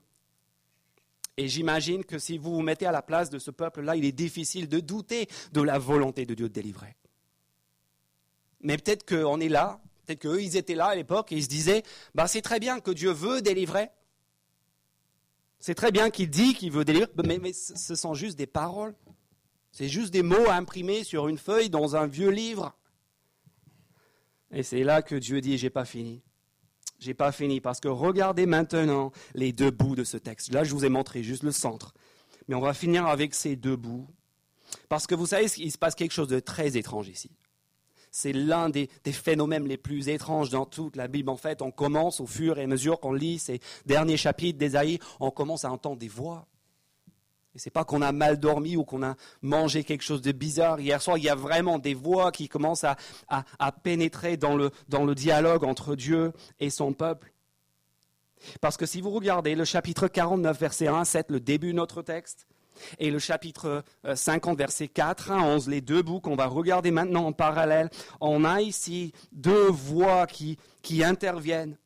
Et 1.37 1.47
j'imagine 1.47 2.03
que 2.03 2.19
si 2.19 2.37
vous 2.37 2.55
vous 2.55 2.61
mettez 2.61 2.87
à 2.87 2.91
la 2.91 3.01
place 3.01 3.29
de 3.29 3.39
ce 3.39 3.51
peuple-là, 3.51 3.95
il 3.95 4.03
est 4.03 4.11
difficile 4.11 4.67
de 4.67 4.81
douter 4.81 5.29
de 5.53 5.61
la 5.61 5.79
volonté 5.79 6.25
de 6.25 6.33
Dieu 6.33 6.49
de 6.49 6.53
délivrer. 6.53 6.97
Mais 8.59 8.75
peut-être 8.77 9.07
qu'on 9.07 9.39
est 9.39 9.47
là, 9.47 9.79
peut-être 10.05 10.19
qu'eux, 10.19 10.41
ils 10.41 10.57
étaient 10.57 10.75
là 10.75 10.87
à 10.87 10.95
l'époque 10.95 11.31
et 11.31 11.35
ils 11.35 11.43
se 11.43 11.49
disaient, 11.49 11.83
bah, 12.13 12.27
c'est 12.27 12.41
très 12.41 12.59
bien 12.59 12.79
que 12.79 12.91
Dieu 12.91 13.11
veut 13.11 13.41
délivrer. 13.41 13.89
C'est 15.59 15.75
très 15.75 15.91
bien 15.91 16.09
qu'il 16.09 16.29
dit 16.29 16.53
qu'il 16.53 16.71
veut 16.71 16.85
délivrer, 16.85 17.11
mais, 17.25 17.39
mais 17.39 17.53
ce 17.53 17.95
sont 17.95 18.13
juste 18.13 18.37
des 18.37 18.47
paroles. 18.47 18.95
C'est 19.71 19.89
juste 19.89 20.13
des 20.13 20.23
mots 20.23 20.49
imprimés 20.49 21.03
sur 21.03 21.27
une 21.27 21.37
feuille 21.37 21.69
dans 21.69 21.95
un 21.95 22.07
vieux 22.07 22.29
livre. 22.29 22.77
Et 24.51 24.63
c'est 24.63 24.83
là 24.83 25.01
que 25.01 25.15
Dieu 25.15 25.41
dit, 25.41 25.57
j'ai 25.57 25.69
pas 25.69 25.85
fini 25.85 26.23
j'ai 26.99 27.13
pas 27.13 27.31
fini 27.31 27.61
parce 27.61 27.79
que 27.79 27.87
regardez 27.87 28.45
maintenant 28.45 29.11
les 29.33 29.53
deux 29.53 29.71
bouts 29.71 29.95
de 29.95 30.03
ce 30.03 30.17
texte. 30.17 30.51
Là, 30.51 30.63
je 30.63 30.73
vous 30.73 30.85
ai 30.85 30.89
montré 30.89 31.23
juste 31.23 31.43
le 31.43 31.51
centre. 31.51 31.93
Mais 32.47 32.55
on 32.55 32.61
va 32.61 32.73
finir 32.73 33.07
avec 33.07 33.33
ces 33.33 33.55
deux 33.55 33.75
bouts. 33.75 34.07
Parce 34.89 35.07
que 35.07 35.15
vous 35.15 35.27
savez, 35.27 35.47
il 35.57 35.71
se 35.71 35.77
passe 35.77 35.95
quelque 35.95 36.11
chose 36.11 36.27
de 36.27 36.39
très 36.39 36.77
étrange 36.77 37.07
ici. 37.07 37.31
C'est 38.17 38.31
l'un 38.31 38.69
des, 38.69 38.87
phénomènes 39.11 39.67
les 39.67 39.75
plus 39.75 40.07
étranges 40.07 40.49
dans 40.49 40.65
toute 40.65 40.95
la 40.95 41.09
Bible. 41.09 41.29
En 41.29 41.35
fait, 41.35 41.61
on 41.61 41.69
commence 41.69 42.21
au 42.21 42.25
fur 42.25 42.57
et 42.57 42.63
à 42.63 42.67
mesure 42.67 43.01
qu'on 43.01 43.11
lit 43.11 43.39
ces 43.39 43.59
derniers 43.85 44.15
chapitres 44.15 44.57
d'Ésaïe, 44.57 44.99
on 45.19 45.31
commence 45.31 45.65
à 45.65 45.71
entendre 45.71 45.97
des 45.97 46.07
voix. 46.07 46.47
Et 47.53 47.59
c'est 47.59 47.71
pas 47.71 47.83
qu'on 47.83 48.01
a 48.01 48.13
mal 48.13 48.39
dormi 48.39 48.77
ou 48.77 48.85
qu'on 48.85 49.03
a 49.03 49.15
mangé 49.41 49.83
quelque 49.83 50.01
chose 50.01 50.21
de 50.21 50.31
bizarre. 50.31 50.79
Hier 50.79 51.01
soir, 51.01 51.17
il 51.17 51.25
y 51.25 51.29
a 51.29 51.35
vraiment 51.35 51.77
des 51.77 51.93
voix 51.93 52.31
qui 52.31 52.47
commencent 52.47 52.85
à, 52.85 52.95
pénétrer 53.83 54.37
dans 54.37 54.55
le, 54.55 54.71
dans 54.87 55.03
le 55.03 55.13
dialogue 55.13 55.65
entre 55.65 55.97
Dieu 55.97 56.31
et 56.61 56.69
son 56.69 56.93
peuple. 56.93 57.33
Parce 58.61 58.77
que 58.77 58.85
si 58.85 59.01
vous 59.01 59.11
regardez 59.11 59.55
le 59.55 59.65
chapitre 59.65 60.07
49, 60.07 60.57
verset 60.57 60.87
1 60.87 61.01
à 61.01 61.05
7, 61.05 61.31
le 61.31 61.41
début 61.41 61.73
de 61.73 61.77
notre 61.77 62.01
texte, 62.01 62.47
et 62.99 63.11
le 63.11 63.19
chapitre 63.19 63.83
50, 64.13 64.53
euh, 64.53 64.57
verset 64.57 64.87
4 64.87 65.31
à 65.31 65.37
11, 65.37 65.67
les 65.67 65.81
deux 65.81 66.01
bouts 66.01 66.19
qu'on 66.19 66.35
va 66.35 66.47
regarder 66.47 66.91
maintenant 66.91 67.25
en 67.25 67.31
parallèle, 67.33 67.89
on 68.21 68.43
a 68.43 68.61
ici 68.61 69.13
deux 69.31 69.67
voix 69.69 70.27
qui, 70.27 70.57
qui 70.81 71.03
interviennent. 71.03 71.77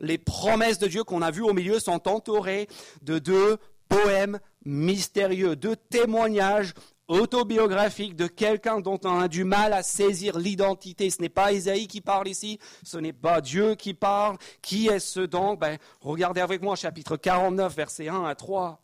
Les 0.00 0.18
promesses 0.18 0.78
de 0.78 0.86
Dieu 0.86 1.04
qu'on 1.04 1.22
a 1.22 1.30
vues 1.30 1.42
au 1.42 1.52
milieu 1.52 1.78
sont 1.78 2.08
entourées 2.08 2.68
de 3.02 3.18
deux 3.18 3.58
poèmes 3.88 4.38
mystérieux, 4.64 5.56
de 5.56 5.74
témoignages 5.74 6.74
autobiographiques 7.10 8.14
de 8.14 8.28
quelqu'un 8.28 8.80
dont 8.80 9.00
on 9.04 9.18
a 9.18 9.28
du 9.28 9.42
mal 9.42 9.72
à 9.72 9.82
saisir 9.82 10.38
l'identité. 10.38 11.10
Ce 11.10 11.20
n'est 11.20 11.28
pas 11.28 11.52
Isaïe 11.52 11.88
qui 11.88 12.00
parle 12.00 12.28
ici, 12.28 12.58
ce 12.84 12.98
n'est 12.98 13.12
pas 13.12 13.40
Dieu 13.40 13.74
qui 13.74 13.94
parle. 13.94 14.38
Qui 14.62 14.86
est-ce 14.86 15.20
donc? 15.20 15.58
Ben, 15.58 15.76
Regardez 16.00 16.40
avec 16.40 16.62
moi 16.62 16.76
chapitre 16.76 17.16
49, 17.16 17.74
versets 17.74 18.08
1 18.08 18.24
à 18.24 18.34
3. 18.34 18.80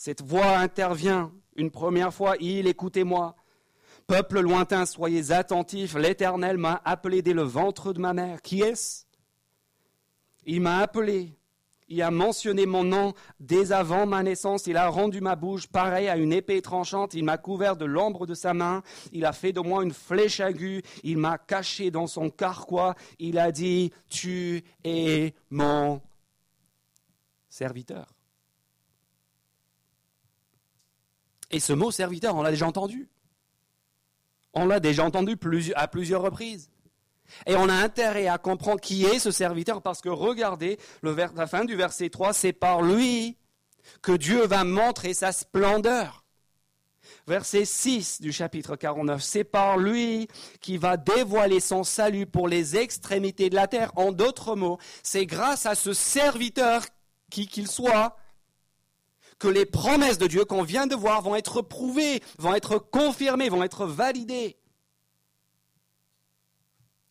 Cette 0.00 0.22
voix 0.22 0.58
intervient 0.58 1.32
une 1.56 1.72
première 1.72 2.14
fois, 2.14 2.36
il 2.38 2.68
écoutez-moi. 2.68 3.34
Peuple 4.06 4.38
lointain, 4.38 4.86
soyez 4.86 5.32
attentifs, 5.32 5.96
l'Éternel 5.96 6.56
m'a 6.56 6.80
appelé 6.84 7.20
dès 7.20 7.32
le 7.32 7.42
ventre 7.42 7.92
de 7.92 7.98
ma 7.98 8.14
mère. 8.14 8.40
Qui 8.40 8.60
est-ce? 8.60 9.06
Il 10.46 10.60
m'a 10.60 10.78
appelé 10.78 11.34
il 11.88 12.00
a 12.02 12.12
mentionné 12.12 12.64
mon 12.64 12.84
nom 12.84 13.12
dès 13.40 13.72
avant 13.72 14.06
ma 14.06 14.22
naissance. 14.22 14.68
Il 14.68 14.76
a 14.76 14.88
rendu 14.88 15.20
ma 15.20 15.34
bouche 15.34 15.66
pareille 15.66 16.08
à 16.08 16.16
une 16.16 16.34
épée 16.34 16.62
tranchante. 16.62 17.14
Il 17.14 17.24
m'a 17.24 17.38
couvert 17.38 17.76
de 17.76 17.86
l'ombre 17.86 18.26
de 18.26 18.34
sa 18.34 18.54
main. 18.54 18.82
Il 19.10 19.24
a 19.24 19.32
fait 19.32 19.52
de 19.52 19.60
moi 19.60 19.82
une 19.82 19.94
flèche 19.94 20.38
aiguë. 20.38 20.82
Il 21.02 21.16
m'a 21.16 21.38
caché 21.38 21.90
dans 21.90 22.06
son 22.06 22.28
carquois. 22.28 22.94
Il 23.18 23.38
a 23.38 23.50
dit, 23.50 23.90
tu 24.10 24.62
es 24.84 25.34
mon 25.50 26.02
serviteur. 27.48 28.17
Et 31.50 31.60
ce 31.60 31.72
mot 31.72 31.90
serviteur, 31.90 32.36
on 32.36 32.42
l'a 32.42 32.50
déjà 32.50 32.66
entendu. 32.66 33.08
On 34.54 34.66
l'a 34.66 34.80
déjà 34.80 35.04
entendu 35.04 35.38
à 35.76 35.88
plusieurs 35.88 36.22
reprises. 36.22 36.70
Et 37.46 37.56
on 37.56 37.68
a 37.68 37.74
intérêt 37.74 38.26
à 38.26 38.38
comprendre 38.38 38.80
qui 38.80 39.04
est 39.04 39.18
ce 39.18 39.30
serviteur 39.30 39.82
parce 39.82 40.00
que 40.00 40.08
regardez, 40.08 40.78
la 41.02 41.46
fin 41.46 41.64
du 41.64 41.76
verset 41.76 42.08
3, 42.10 42.32
c'est 42.32 42.52
par 42.52 42.82
lui 42.82 43.36
que 44.02 44.12
Dieu 44.12 44.46
va 44.46 44.64
montrer 44.64 45.14
sa 45.14 45.32
splendeur. 45.32 46.24
Verset 47.26 47.64
6 47.64 48.20
du 48.20 48.32
chapitre 48.32 48.76
49, 48.76 49.22
c'est 49.22 49.44
par 49.44 49.78
lui 49.78 50.28
qui 50.60 50.76
va 50.76 50.96
dévoiler 50.96 51.60
son 51.60 51.84
salut 51.84 52.26
pour 52.26 52.48
les 52.48 52.76
extrémités 52.76 53.50
de 53.50 53.54
la 53.54 53.66
terre. 53.66 53.92
En 53.96 54.12
d'autres 54.12 54.56
mots, 54.56 54.78
c'est 55.02 55.26
grâce 55.26 55.66
à 55.66 55.74
ce 55.74 55.92
serviteur, 55.92 56.84
qui 57.30 57.46
qu'il 57.46 57.68
soit, 57.68 58.16
que 59.38 59.48
les 59.48 59.66
promesses 59.66 60.18
de 60.18 60.26
Dieu 60.26 60.44
qu'on 60.44 60.62
vient 60.62 60.86
de 60.86 60.94
voir 60.94 61.22
vont 61.22 61.36
être 61.36 61.62
prouvées, 61.62 62.22
vont 62.38 62.54
être 62.54 62.78
confirmées, 62.78 63.48
vont 63.48 63.62
être 63.62 63.86
validées. 63.86 64.58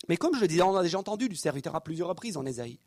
Mais 0.08 0.16
comme 0.16 0.34
je 0.34 0.40
le 0.40 0.48
disais, 0.48 0.62
on 0.62 0.76
a 0.76 0.82
déjà 0.82 0.98
entendu 0.98 1.28
du 1.28 1.36
serviteur 1.36 1.74
à 1.74 1.82
plusieurs 1.82 2.08
reprises 2.08 2.36
en 2.36 2.46
Ésaïe. 2.46 2.80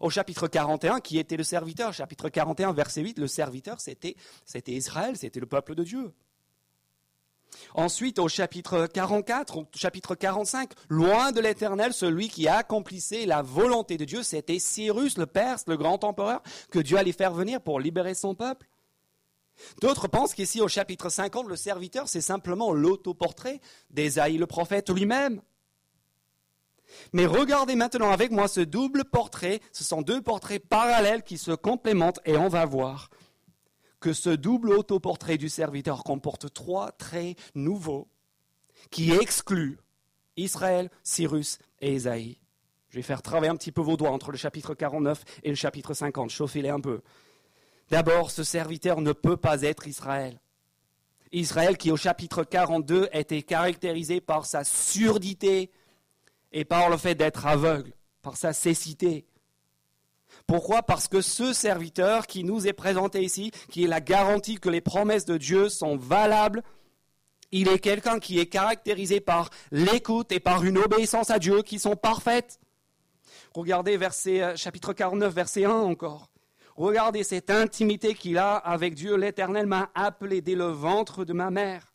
Au 0.00 0.10
chapitre 0.10 0.46
41, 0.46 1.00
qui 1.00 1.18
était 1.18 1.36
le 1.36 1.44
serviteur? 1.44 1.92
Chapitre 1.92 2.28
41, 2.28 2.72
verset 2.72 3.02
8, 3.02 3.18
le 3.18 3.26
serviteur, 3.26 3.80
c'était, 3.80 4.16
c'était 4.44 4.72
Israël, 4.72 5.16
c'était 5.16 5.40
le 5.40 5.46
peuple 5.46 5.74
de 5.74 5.84
Dieu. 5.84 6.12
Ensuite, 7.74 8.18
au 8.18 8.28
chapitre 8.28 8.86
44, 8.86 9.58
au 9.58 9.66
chapitre 9.74 10.14
45, 10.14 10.72
loin 10.88 11.32
de 11.32 11.40
l'Éternel, 11.40 11.92
celui 11.92 12.28
qui 12.28 12.48
accomplissait 12.48 13.26
la 13.26 13.42
volonté 13.42 13.96
de 13.96 14.04
Dieu, 14.04 14.22
c'était 14.22 14.58
Cyrus, 14.58 15.18
le 15.18 15.26
Perse, 15.26 15.64
le 15.66 15.76
grand 15.76 16.02
empereur, 16.04 16.42
que 16.70 16.78
Dieu 16.78 16.96
allait 16.98 17.12
faire 17.12 17.32
venir 17.32 17.60
pour 17.60 17.80
libérer 17.80 18.14
son 18.14 18.34
peuple. 18.34 18.68
D'autres 19.80 20.08
pensent 20.08 20.34
qu'ici, 20.34 20.60
au 20.60 20.68
chapitre 20.68 21.08
50, 21.08 21.48
le 21.48 21.56
serviteur, 21.56 22.08
c'est 22.08 22.20
simplement 22.20 22.72
l'autoportrait 22.72 23.60
d'Ésaïe, 23.90 24.38
le 24.38 24.46
prophète 24.46 24.90
lui-même. 24.90 25.40
Mais 27.12 27.26
regardez 27.26 27.74
maintenant 27.74 28.10
avec 28.10 28.30
moi 28.30 28.48
ce 28.48 28.60
double 28.60 29.04
portrait. 29.04 29.60
Ce 29.72 29.84
sont 29.84 30.02
deux 30.02 30.22
portraits 30.22 30.62
parallèles 30.64 31.22
qui 31.22 31.38
se 31.38 31.52
complémentent 31.52 32.20
et 32.24 32.36
on 32.36 32.48
va 32.48 32.64
voir 32.64 33.10
que 34.00 34.12
ce 34.12 34.30
double 34.30 34.70
autoportrait 34.70 35.38
du 35.38 35.48
serviteur 35.48 36.04
comporte 36.04 36.52
trois 36.52 36.92
traits 36.92 37.38
nouveaux 37.54 38.08
qui 38.90 39.12
excluent 39.12 39.78
Israël, 40.36 40.90
Cyrus 41.02 41.58
et 41.80 41.94
Ésaïe. 41.94 42.38
Je 42.90 42.96
vais 42.96 43.02
faire 43.02 43.22
travailler 43.22 43.50
un 43.50 43.56
petit 43.56 43.72
peu 43.72 43.80
vos 43.80 43.96
doigts 43.96 44.10
entre 44.10 44.30
le 44.30 44.36
chapitre 44.36 44.74
49 44.74 45.24
et 45.42 45.48
le 45.48 45.54
chapitre 45.54 45.94
50. 45.94 46.30
Chauffez-les 46.30 46.68
un 46.68 46.80
peu. 46.80 47.02
D'abord, 47.90 48.30
ce 48.30 48.44
serviteur 48.44 49.00
ne 49.00 49.12
peut 49.12 49.36
pas 49.36 49.62
être 49.62 49.86
Israël. 49.86 50.40
Israël 51.32 51.76
qui 51.76 51.90
au 51.90 51.96
chapitre 51.96 52.44
42 52.44 53.08
était 53.12 53.42
caractérisé 53.42 54.20
par 54.20 54.46
sa 54.46 54.64
surdité, 54.64 55.70
et 56.52 56.64
par 56.64 56.88
le 56.88 56.96
fait 56.96 57.14
d'être 57.14 57.46
aveugle, 57.46 57.92
par 58.22 58.36
sa 58.36 58.54
cécité. 58.54 59.26
Pourquoi? 60.46 60.82
Parce 60.82 61.08
que 61.08 61.20
ce 61.20 61.52
serviteur 61.52 62.26
qui 62.26 62.44
nous 62.44 62.68
est 62.68 62.72
présenté 62.72 63.22
ici, 63.22 63.50
qui 63.70 63.84
est 63.84 63.88
la 63.88 64.00
garantie 64.00 64.56
que 64.56 64.68
les 64.68 64.80
promesses 64.80 65.24
de 65.24 65.36
Dieu 65.36 65.68
sont 65.68 65.96
valables, 65.96 66.62
il 67.52 67.68
est 67.68 67.78
quelqu'un 67.78 68.18
qui 68.18 68.38
est 68.38 68.46
caractérisé 68.46 69.20
par 69.20 69.50
l'écoute 69.70 70.30
et 70.32 70.40
par 70.40 70.64
une 70.64 70.78
obéissance 70.78 71.30
à 71.30 71.38
Dieu 71.38 71.62
qui 71.62 71.78
sont 71.78 71.96
parfaites. 71.96 72.60
Regardez 73.54 73.96
verset, 73.96 74.42
euh, 74.42 74.56
chapitre 74.56 74.92
49, 74.92 75.32
verset 75.32 75.64
1 75.64 75.70
encore. 75.70 76.30
Regardez 76.76 77.24
cette 77.24 77.50
intimité 77.50 78.14
qu'il 78.14 78.36
a 78.38 78.56
avec 78.56 78.94
Dieu. 78.94 79.16
L'Éternel 79.16 79.66
m'a 79.66 79.90
appelé 79.94 80.42
dès 80.42 80.54
le 80.54 80.66
ventre 80.66 81.24
de 81.24 81.32
ma 81.32 81.50
mère. 81.50 81.94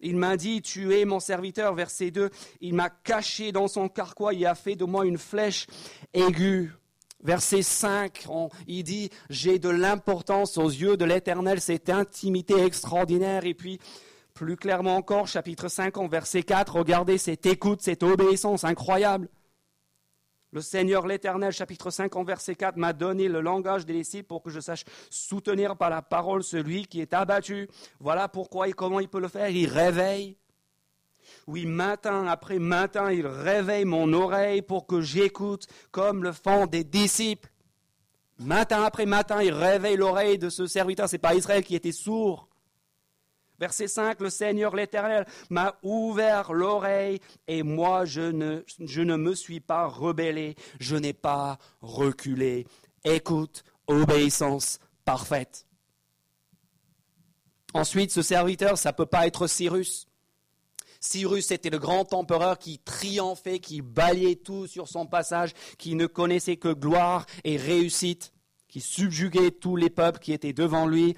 Il 0.00 0.16
m'a 0.16 0.36
dit, 0.36 0.62
tu 0.62 0.94
es 0.94 1.04
mon 1.04 1.20
serviteur, 1.20 1.74
verset 1.74 2.10
2. 2.10 2.30
Il 2.60 2.74
m'a 2.74 2.90
caché 2.90 3.52
dans 3.52 3.68
son 3.68 3.88
carquois, 3.88 4.34
il 4.34 4.44
a 4.44 4.54
fait 4.54 4.76
de 4.76 4.84
moi 4.84 5.06
une 5.06 5.18
flèche 5.18 5.66
aiguë. 6.12 6.72
Verset 7.22 7.62
5, 7.62 8.26
il 8.66 8.84
dit, 8.84 9.10
j'ai 9.30 9.58
de 9.58 9.70
l'importance 9.70 10.58
aux 10.58 10.68
yeux 10.68 10.96
de 10.96 11.04
l'Éternel, 11.04 11.60
cette 11.60 11.88
intimité 11.88 12.62
extraordinaire. 12.62 13.46
Et 13.46 13.54
puis, 13.54 13.80
plus 14.34 14.56
clairement 14.56 14.96
encore, 14.96 15.26
chapitre 15.26 15.68
5, 15.68 15.96
verset 16.10 16.42
4, 16.42 16.76
regardez 16.76 17.16
cette 17.18 17.46
écoute, 17.46 17.80
cette 17.80 18.02
obéissance 18.02 18.64
incroyable. 18.64 19.28
Le 20.52 20.60
Seigneur 20.60 21.06
l'Éternel, 21.06 21.52
chapitre 21.52 21.90
5, 21.90 22.14
verset 22.24 22.54
4, 22.54 22.76
m'a 22.76 22.92
donné 22.92 23.28
le 23.28 23.40
langage 23.40 23.84
des 23.84 23.94
disciples 23.94 24.28
pour 24.28 24.42
que 24.42 24.50
je 24.50 24.60
sache 24.60 24.84
soutenir 25.10 25.76
par 25.76 25.90
la 25.90 26.02
parole 26.02 26.44
celui 26.44 26.86
qui 26.86 27.00
est 27.00 27.14
abattu. 27.14 27.68
Voilà 27.98 28.28
pourquoi 28.28 28.68
et 28.68 28.72
comment 28.72 29.00
il 29.00 29.08
peut 29.08 29.20
le 29.20 29.28
faire. 29.28 29.48
Il 29.48 29.68
réveille. 29.68 30.36
Oui, 31.46 31.64
matin 31.64 32.26
après 32.26 32.58
matin, 32.58 33.12
il 33.12 33.26
réveille 33.26 33.84
mon 33.84 34.12
oreille 34.12 34.62
pour 34.62 34.86
que 34.86 35.00
j'écoute 35.00 35.66
comme 35.92 36.24
le 36.24 36.32
font 36.32 36.66
des 36.66 36.82
disciples. 36.82 37.48
Matin 38.38 38.82
après 38.82 39.06
matin, 39.06 39.42
il 39.42 39.52
réveille 39.52 39.96
l'oreille 39.96 40.38
de 40.38 40.50
ce 40.50 40.66
serviteur. 40.66 41.08
Ce 41.08 41.14
n'est 41.14 41.20
pas 41.20 41.34
Israël 41.34 41.62
qui 41.62 41.76
était 41.76 41.92
sourd. 41.92 42.48
Verset 43.58 43.88
5, 43.88 44.20
le 44.20 44.28
Seigneur 44.28 44.76
l'Éternel 44.76 45.24
m'a 45.48 45.78
ouvert 45.82 46.52
l'oreille 46.52 47.20
et 47.48 47.62
moi 47.62 48.04
je 48.04 48.20
ne, 48.20 48.62
je 48.78 49.00
ne 49.00 49.16
me 49.16 49.34
suis 49.34 49.60
pas 49.60 49.86
rebellé, 49.86 50.56
je 50.78 50.96
n'ai 50.96 51.14
pas 51.14 51.58
reculé. 51.80 52.66
Écoute, 53.04 53.64
obéissance 53.86 54.78
parfaite. 55.06 55.66
Ensuite, 57.72 58.10
ce 58.10 58.20
serviteur, 58.20 58.76
ça 58.76 58.90
ne 58.90 58.96
peut 58.96 59.06
pas 59.06 59.26
être 59.26 59.46
Cyrus. 59.46 60.06
Cyrus 61.00 61.50
était 61.50 61.70
le 61.70 61.78
grand 61.78 62.12
empereur 62.12 62.58
qui 62.58 62.78
triomphait, 62.78 63.58
qui 63.58 63.82
balayait 63.82 64.36
tout 64.36 64.66
sur 64.66 64.88
son 64.88 65.06
passage, 65.06 65.52
qui 65.78 65.94
ne 65.94 66.06
connaissait 66.06 66.56
que 66.56 66.72
gloire 66.72 67.26
et 67.44 67.56
réussite, 67.56 68.32
qui 68.68 68.80
subjuguait 68.80 69.50
tous 69.50 69.76
les 69.76 69.90
peuples 69.90 70.18
qui 70.18 70.32
étaient 70.32 70.52
devant 70.52 70.86
lui. 70.86 71.16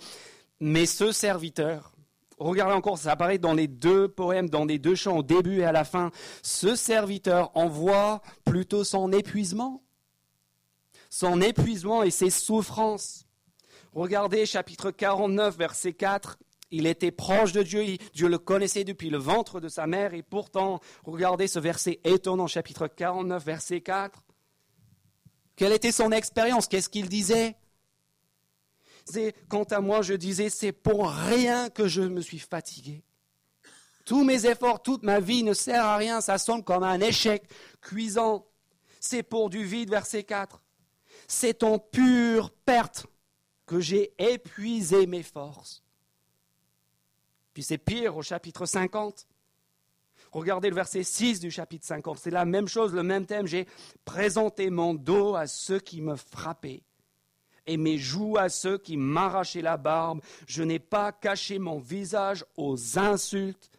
Mais 0.60 0.86
ce 0.86 1.12
serviteur, 1.12 1.92
Regardez 2.38 2.74
encore, 2.74 2.98
ça 2.98 3.12
apparaît 3.12 3.38
dans 3.38 3.52
les 3.52 3.66
deux 3.66 4.06
poèmes, 4.06 4.48
dans 4.48 4.64
les 4.64 4.78
deux 4.78 4.94
chants, 4.94 5.16
au 5.16 5.22
début 5.22 5.60
et 5.60 5.64
à 5.64 5.72
la 5.72 5.84
fin. 5.84 6.12
Ce 6.42 6.76
serviteur 6.76 7.50
envoie 7.56 8.22
plutôt 8.44 8.84
son 8.84 9.12
épuisement. 9.12 9.82
Son 11.10 11.40
épuisement 11.40 12.02
et 12.02 12.10
ses 12.10 12.30
souffrances. 12.30 13.26
Regardez 13.92 14.46
chapitre 14.46 14.90
49, 14.90 15.56
verset 15.56 15.94
4. 15.94 16.38
Il 16.70 16.86
était 16.86 17.10
proche 17.10 17.52
de 17.52 17.62
Dieu, 17.62 17.96
Dieu 18.12 18.28
le 18.28 18.38
connaissait 18.38 18.84
depuis 18.84 19.08
le 19.08 19.18
ventre 19.18 19.60
de 19.60 19.68
sa 19.68 19.86
mère, 19.86 20.12
et 20.12 20.22
pourtant, 20.22 20.80
regardez 21.04 21.48
ce 21.48 21.58
verset 21.58 22.00
étonnant, 22.04 22.46
chapitre 22.46 22.88
49, 22.88 23.42
verset 23.42 23.80
4. 23.80 24.22
Quelle 25.56 25.72
était 25.72 25.92
son 25.92 26.12
expérience? 26.12 26.68
Qu'est-ce 26.68 26.88
qu'il 26.88 27.08
disait? 27.08 27.56
Quant 29.48 29.64
à 29.64 29.80
moi, 29.80 30.02
je 30.02 30.12
disais, 30.12 30.50
c'est 30.50 30.72
pour 30.72 31.08
rien 31.08 31.70
que 31.70 31.88
je 31.88 32.02
me 32.02 32.20
suis 32.20 32.38
fatigué. 32.38 33.02
Tous 34.04 34.22
mes 34.22 34.46
efforts, 34.46 34.82
toute 34.82 35.02
ma 35.02 35.20
vie 35.20 35.42
ne 35.42 35.54
sert 35.54 35.84
à 35.84 35.96
rien, 35.96 36.20
ça 36.20 36.36
semble 36.38 36.64
comme 36.64 36.82
un 36.82 37.00
échec 37.00 37.48
cuisant. 37.80 38.46
C'est 39.00 39.22
pour 39.22 39.48
du 39.48 39.64
vide, 39.64 39.90
verset 39.90 40.24
4. 40.24 40.62
C'est 41.26 41.62
en 41.62 41.78
pure 41.78 42.50
perte 42.50 43.06
que 43.66 43.80
j'ai 43.80 44.12
épuisé 44.18 45.06
mes 45.06 45.22
forces. 45.22 45.82
C'est 47.62 47.78
pire 47.78 48.16
au 48.16 48.22
chapitre 48.22 48.66
50. 48.66 49.26
Regardez 50.32 50.68
le 50.68 50.74
verset 50.74 51.02
6 51.02 51.40
du 51.40 51.50
chapitre 51.50 51.86
50. 51.86 52.18
C'est 52.18 52.30
la 52.30 52.44
même 52.44 52.68
chose, 52.68 52.92
le 52.92 53.02
même 53.02 53.26
thème. 53.26 53.46
J'ai 53.46 53.66
présenté 54.04 54.70
mon 54.70 54.94
dos 54.94 55.34
à 55.34 55.46
ceux 55.46 55.80
qui 55.80 56.00
me 56.02 56.16
frappaient 56.16 56.82
et 57.66 57.76
mes 57.76 57.98
joues 57.98 58.36
à 58.38 58.48
ceux 58.48 58.78
qui 58.78 58.96
m'arrachaient 58.96 59.62
la 59.62 59.76
barbe. 59.76 60.20
Je 60.46 60.62
n'ai 60.62 60.78
pas 60.78 61.12
caché 61.12 61.58
mon 61.58 61.78
visage 61.78 62.44
aux 62.56 62.98
insultes 62.98 63.70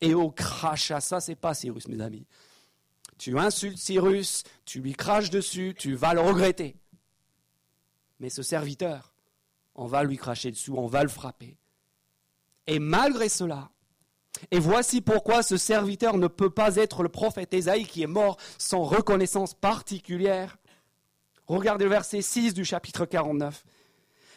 et 0.00 0.14
aux 0.14 0.30
crachats. 0.30 1.00
Ça, 1.00 1.20
c'est 1.20 1.34
pas 1.34 1.54
Cyrus, 1.54 1.88
mes 1.88 2.00
amis. 2.00 2.26
Tu 3.18 3.38
insultes 3.38 3.78
Cyrus, 3.78 4.44
tu 4.64 4.80
lui 4.80 4.92
craches 4.94 5.30
dessus, 5.30 5.74
tu 5.76 5.94
vas 5.94 6.14
le 6.14 6.20
regretter. 6.20 6.76
Mais 8.20 8.30
ce 8.30 8.42
serviteur, 8.42 9.14
on 9.74 9.86
va 9.86 10.04
lui 10.04 10.16
cracher 10.16 10.50
dessus, 10.50 10.70
on 10.70 10.86
va 10.86 11.02
le 11.02 11.08
frapper. 11.08 11.56
Et 12.66 12.78
malgré 12.78 13.28
cela, 13.28 13.70
et 14.50 14.58
voici 14.58 15.00
pourquoi 15.00 15.42
ce 15.42 15.56
serviteur 15.56 16.16
ne 16.16 16.26
peut 16.26 16.50
pas 16.50 16.76
être 16.76 17.02
le 17.02 17.08
prophète 17.08 17.54
Ésaïe 17.54 17.86
qui 17.86 18.02
est 18.02 18.08
mort 18.08 18.36
sans 18.58 18.82
reconnaissance 18.82 19.54
particulière. 19.54 20.56
Regardez 21.46 21.84
le 21.84 21.90
verset 21.90 22.22
6 22.22 22.54
du 22.54 22.64
chapitre 22.64 23.04
49. 23.06 23.64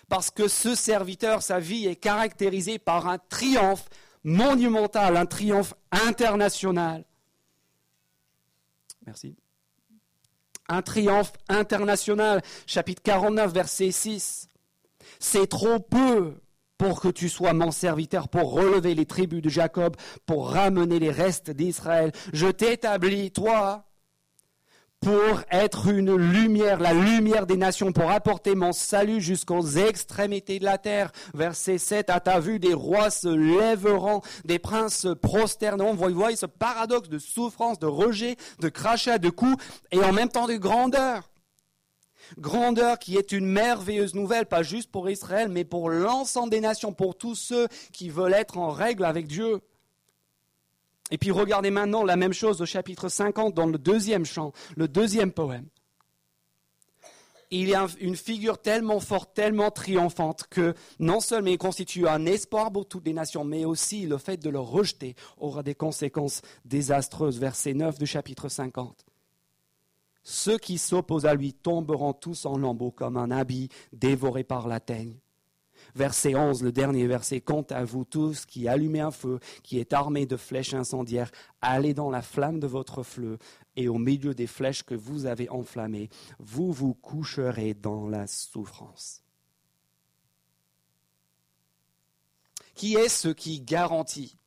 Parce 0.09 0.31
que 0.31 0.47
ce 0.47 0.75
serviteur, 0.75 1.41
sa 1.41 1.59
vie 1.59 1.85
est 1.87 1.95
caractérisée 1.95 2.79
par 2.79 3.07
un 3.07 3.17
triomphe 3.17 3.89
monumental, 4.23 5.17
un 5.17 5.25
triomphe 5.25 5.73
international. 5.91 7.05
Merci. 9.05 9.35
Un 10.69 10.81
triomphe 10.81 11.33
international, 11.49 12.41
chapitre 12.65 13.01
49, 13.01 13.53
verset 13.53 13.91
6. 13.91 14.49
C'est 15.19 15.47
trop 15.47 15.79
peu 15.79 16.35
pour 16.77 17.01
que 17.01 17.07
tu 17.07 17.29
sois 17.29 17.53
mon 17.53 17.71
serviteur, 17.71 18.29
pour 18.29 18.51
relever 18.51 18.95
les 18.95 19.05
tribus 19.05 19.41
de 19.41 19.49
Jacob, 19.49 19.95
pour 20.25 20.51
ramener 20.51 20.99
les 20.99 21.11
restes 21.11 21.51
d'Israël. 21.51 22.11
Je 22.33 22.47
t'établis, 22.47 23.31
toi, 23.31 23.87
pour 24.99 25.41
être 25.51 25.87
une 25.87 26.15
lumière, 26.15 26.79
la 26.79 26.93
lumière 26.93 27.45
des 27.45 27.57
nations, 27.57 27.91
pour 27.91 28.09
apporter 28.09 28.55
mon 28.55 28.71
salut 28.71 29.21
jusqu'aux 29.21 29.65
extrémités 29.65 30.59
de 30.59 30.65
la 30.65 30.77
terre. 30.77 31.11
Verset 31.33 31.77
7, 31.77 32.09
à 32.09 32.19
ta 32.19 32.39
vue, 32.39 32.59
des 32.59 32.73
rois 32.73 33.09
se 33.09 33.27
lèveront, 33.27 34.21
des 34.45 34.59
princes 34.59 34.97
se 34.97 35.09
prosterneront. 35.09 35.93
Vous 35.93 36.09
voyez 36.09 36.35
ce 36.35 36.47
paradoxe 36.47 37.09
de 37.09 37.19
souffrance, 37.19 37.79
de 37.79 37.85
rejet, 37.85 38.37
de 38.59 38.69
crachat, 38.69 39.19
de 39.19 39.29
coups, 39.29 39.63
et 39.91 40.03
en 40.03 40.13
même 40.13 40.29
temps 40.29 40.47
de 40.47 40.55
grandeur. 40.55 41.29
Grandeur 42.37 42.99
qui 42.99 43.17
est 43.17 43.31
une 43.31 43.45
merveilleuse 43.45 44.15
nouvelle, 44.15 44.45
pas 44.45 44.63
juste 44.63 44.91
pour 44.91 45.09
Israël, 45.09 45.49
mais 45.49 45.63
pour 45.63 45.89
l'ensemble 45.89 46.49
des 46.49 46.61
nations, 46.61 46.93
pour 46.93 47.17
tous 47.17 47.35
ceux 47.35 47.67
qui 47.91 48.09
veulent 48.09 48.33
être 48.33 48.57
en 48.57 48.69
règle 48.69 49.05
avec 49.05 49.27
Dieu. 49.27 49.61
Et 51.11 51.17
puis 51.17 51.31
regardez 51.31 51.71
maintenant 51.71 52.03
la 52.03 52.15
même 52.15 52.33
chose 52.33 52.61
au 52.61 52.65
chapitre 52.65 53.09
50 53.09 53.53
dans 53.53 53.65
le 53.65 53.77
deuxième 53.77 54.25
chant, 54.25 54.51
le 54.75 54.87
deuxième 54.87 55.31
poème. 55.31 55.67
Il 57.49 57.69
y 57.69 57.75
a 57.75 57.87
une 58.01 58.17
figure 58.17 58.61
tellement 58.61 58.99
forte, 58.99 59.33
tellement 59.33 59.71
triomphante 59.71 60.43
que 60.49 60.73
non 60.99 61.21
seulement 61.21 61.51
il 61.51 61.57
constitue 61.57 62.05
un 62.05 62.25
espoir 62.25 62.73
pour 62.73 62.85
toutes 62.85 63.05
les 63.05 63.13
nations, 63.13 63.45
mais 63.45 63.63
aussi 63.63 64.05
le 64.05 64.17
fait 64.17 64.35
de 64.35 64.49
le 64.49 64.59
rejeter 64.59 65.15
aura 65.37 65.63
des 65.63 65.75
conséquences 65.75 66.41
désastreuses. 66.65 67.39
Verset 67.39 67.73
9 67.73 67.99
du 67.99 68.05
chapitre 68.05 68.49
50. 68.49 69.06
Ceux 70.29 70.57
qui 70.57 70.77
s'opposent 70.77 71.25
à 71.25 71.35
lui 71.35 71.53
tomberont 71.53 72.11
tous 72.11 72.45
en 72.45 72.57
lambeaux 72.57 72.91
comme 72.91 73.15
un 73.15 73.31
habit 73.31 73.69
dévoré 73.93 74.43
par 74.43 74.67
la 74.67 74.81
teigne. 74.81 75.15
Verset 75.95 76.35
11, 76.35 76.63
le 76.63 76.73
dernier 76.73 77.07
verset, 77.07 77.39
Quant 77.39 77.65
à 77.69 77.85
vous 77.85 78.03
tous 78.03 78.45
qui 78.45 78.67
allumez 78.67 78.99
un 78.99 79.11
feu, 79.11 79.39
qui 79.63 79.79
est 79.79 79.93
armé 79.93 80.25
de 80.25 80.35
flèches 80.35 80.73
incendiaires, 80.73 81.31
allez 81.61 81.93
dans 81.93 82.09
la 82.09 82.21
flamme 82.21 82.59
de 82.59 82.67
votre 82.67 83.03
feu, 83.03 83.37
et 83.77 83.87
au 83.87 83.97
milieu 83.97 84.33
des 84.33 84.47
flèches 84.47 84.83
que 84.83 84.95
vous 84.95 85.27
avez 85.27 85.47
enflammées, 85.47 86.09
vous 86.39 86.73
vous 86.73 86.93
coucherez 86.93 87.73
dans 87.73 88.09
la 88.09 88.27
souffrance. 88.27 89.23
Qui 92.75 92.95
est 92.95 93.07
ce 93.07 93.29
qui 93.29 93.61
garantit 93.61 94.37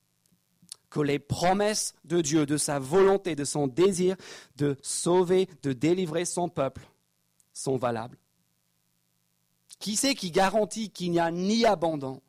que 0.90 1.00
les 1.00 1.18
promesses 1.18 1.94
de 2.04 2.20
Dieu, 2.20 2.46
de 2.46 2.56
sa 2.56 2.78
volonté, 2.78 3.36
de 3.36 3.44
son 3.44 3.66
désir 3.68 4.16
de 4.56 4.76
sauver, 4.82 5.48
de 5.62 5.72
délivrer 5.72 6.24
son 6.24 6.48
peuple 6.48 6.82
sont 7.52 7.76
valables. 7.76 8.18
Qui 9.78 9.96
c'est 9.96 10.14
qui 10.14 10.30
garantit 10.30 10.90
qu'il 10.90 11.12
n'y 11.12 11.20
a 11.20 11.30
ni 11.30 11.64
abandon, 11.64 12.20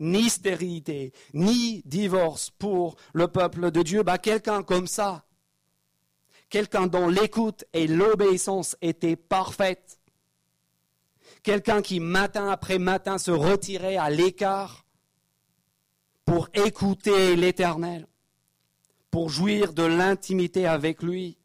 ni 0.00 0.28
stérilité, 0.28 1.12
ni 1.32 1.82
divorce 1.86 2.50
pour 2.50 2.96
le 3.14 3.28
peuple 3.28 3.70
de 3.70 3.82
Dieu? 3.82 4.02
Bah, 4.02 4.18
Quelqu'un 4.18 4.62
comme 4.62 4.86
ça, 4.86 5.24
quelqu'un 6.50 6.86
dont 6.86 7.08
l'écoute 7.08 7.64
et 7.72 7.86
l'obéissance 7.86 8.76
étaient 8.82 9.16
parfaites, 9.16 9.98
quelqu'un 11.42 11.80
qui 11.80 12.00
matin 12.00 12.48
après 12.50 12.78
matin 12.78 13.18
se 13.18 13.30
retirait 13.30 13.96
à 13.96 14.10
l'écart 14.10 14.83
pour 16.24 16.48
écouter 16.54 17.36
l'Éternel, 17.36 18.06
pour 19.10 19.28
jouir 19.28 19.72
de 19.72 19.84
l'intimité 19.84 20.66
avec 20.66 21.02
lui, 21.02 21.36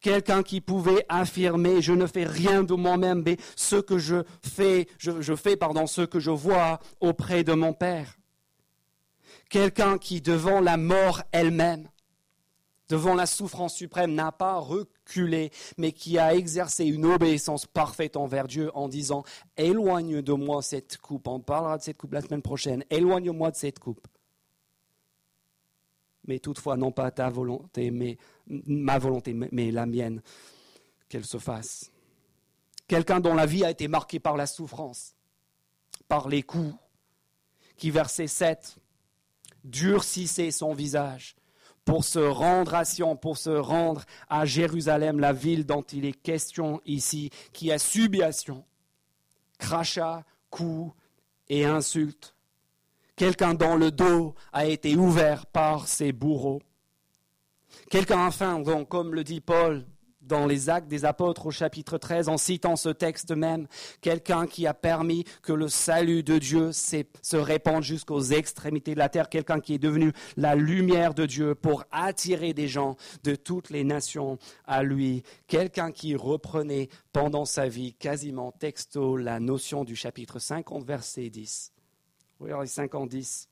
Quelqu'un 0.00 0.42
qui 0.42 0.60
pouvait 0.60 1.04
affirmer, 1.08 1.82
je 1.82 1.92
ne 1.92 2.06
fais 2.06 2.24
rien 2.24 2.62
de 2.62 2.74
moi-même, 2.74 3.22
mais 3.24 3.36
ce 3.56 3.76
que 3.76 3.98
je 3.98 4.16
fais, 4.42 4.86
je, 4.98 5.34
fais, 5.34 5.56
pardon, 5.56 5.86
ce 5.86 6.02
que 6.02 6.20
je 6.20 6.30
vois 6.30 6.78
auprès 7.00 7.44
de 7.44 7.52
mon 7.52 7.72
Père. 7.72 8.18
Quelqu'un 9.48 9.98
qui, 9.98 10.20
devant 10.20 10.60
la 10.60 10.76
mort 10.76 11.22
elle-même, 11.32 11.88
devant 12.92 13.14
la 13.14 13.24
souffrance 13.24 13.74
suprême, 13.74 14.12
n'a 14.12 14.32
pas 14.32 14.58
reculé, 14.58 15.50
mais 15.78 15.92
qui 15.92 16.18
a 16.18 16.34
exercé 16.34 16.84
une 16.84 17.06
obéissance 17.06 17.64
parfaite 17.64 18.18
envers 18.18 18.46
Dieu 18.46 18.70
en 18.74 18.86
disant, 18.86 19.24
éloigne 19.56 20.20
de 20.20 20.34
moi 20.34 20.60
cette 20.60 20.98
coupe. 20.98 21.26
On 21.26 21.40
parlera 21.40 21.78
de 21.78 21.82
cette 21.82 21.96
coupe 21.96 22.12
la 22.12 22.20
semaine 22.20 22.42
prochaine. 22.42 22.84
Éloigne-moi 22.90 23.50
de 23.50 23.56
cette 23.56 23.78
coupe 23.78 24.06
mais 26.24 26.38
toutefois 26.38 26.76
non 26.76 26.92
pas 26.92 27.10
ta 27.10 27.28
volonté, 27.30 27.90
mais 27.90 28.16
ma 28.46 28.96
volonté, 28.96 29.34
mais 29.34 29.72
la 29.72 29.86
mienne, 29.86 30.22
qu'elle 31.08 31.24
se 31.24 31.38
fasse. 31.38 31.90
Quelqu'un 32.86 33.18
dont 33.18 33.34
la 33.34 33.44
vie 33.44 33.64
a 33.64 33.72
été 33.72 33.88
marquée 33.88 34.20
par 34.20 34.36
la 34.36 34.46
souffrance, 34.46 35.16
par 36.06 36.28
les 36.28 36.44
coups, 36.44 36.76
qui 37.76 37.90
verset 37.90 38.28
7 38.28 38.76
durcissait 39.64 40.52
son 40.52 40.74
visage 40.74 41.34
pour 41.84 42.04
se 42.04 42.18
rendre 42.18 42.74
à 42.74 42.84
Sion, 42.84 43.16
pour 43.16 43.38
se 43.38 43.50
rendre 43.50 44.04
à 44.28 44.44
Jérusalem, 44.44 45.20
la 45.20 45.32
ville 45.32 45.66
dont 45.66 45.82
il 45.82 46.04
est 46.04 46.12
question 46.12 46.80
ici, 46.86 47.30
qui 47.52 47.72
a 47.72 47.78
subi 47.78 48.22
à 48.22 48.32
Sion 48.32 48.64
crachats, 49.58 50.24
coups 50.50 50.92
et 51.48 51.64
insultes 51.64 52.34
quelqu'un 53.22 53.54
dont 53.54 53.76
le 53.76 53.92
dos 53.92 54.34
a 54.52 54.66
été 54.66 54.96
ouvert 54.96 55.46
par 55.46 55.86
ses 55.86 56.10
bourreaux. 56.10 56.60
Quelqu'un 57.88 58.26
enfin, 58.26 58.58
donc, 58.58 58.88
comme 58.88 59.14
le 59.14 59.22
dit 59.22 59.40
Paul 59.40 59.86
dans 60.22 60.46
les 60.46 60.70
actes 60.70 60.88
des 60.88 61.04
apôtres 61.04 61.46
au 61.46 61.50
chapitre 61.50 61.98
13, 61.98 62.28
en 62.28 62.36
citant 62.36 62.76
ce 62.76 62.88
texte 62.88 63.32
même, 63.32 63.66
quelqu'un 64.00 64.46
qui 64.46 64.66
a 64.66 64.74
permis 64.74 65.24
que 65.42 65.52
le 65.52 65.68
salut 65.68 66.22
de 66.22 66.38
Dieu 66.38 66.72
se 66.72 67.36
répande 67.36 67.82
jusqu'aux 67.82 68.22
extrémités 68.22 68.94
de 68.94 68.98
la 68.98 69.08
terre, 69.08 69.28
quelqu'un 69.28 69.60
qui 69.60 69.74
est 69.74 69.78
devenu 69.78 70.12
la 70.36 70.54
lumière 70.54 71.14
de 71.14 71.26
Dieu 71.26 71.54
pour 71.54 71.84
attirer 71.90 72.52
des 72.54 72.68
gens 72.68 72.96
de 73.24 73.34
toutes 73.34 73.70
les 73.70 73.84
nations 73.84 74.38
à 74.66 74.82
lui, 74.82 75.22
quelqu'un 75.46 75.92
qui 75.92 76.14
reprenait 76.16 76.88
pendant 77.12 77.44
sa 77.44 77.68
vie 77.68 77.94
quasiment 77.94 78.52
texto 78.52 79.16
la 79.16 79.40
notion 79.40 79.84
du 79.84 79.96
chapitre 79.96 80.38
50, 80.38 80.84
verset 80.84 81.30
10 81.30 81.72
Regardez 82.40 82.66
5 82.66 82.94
en 82.96 83.06
10. 83.06 83.48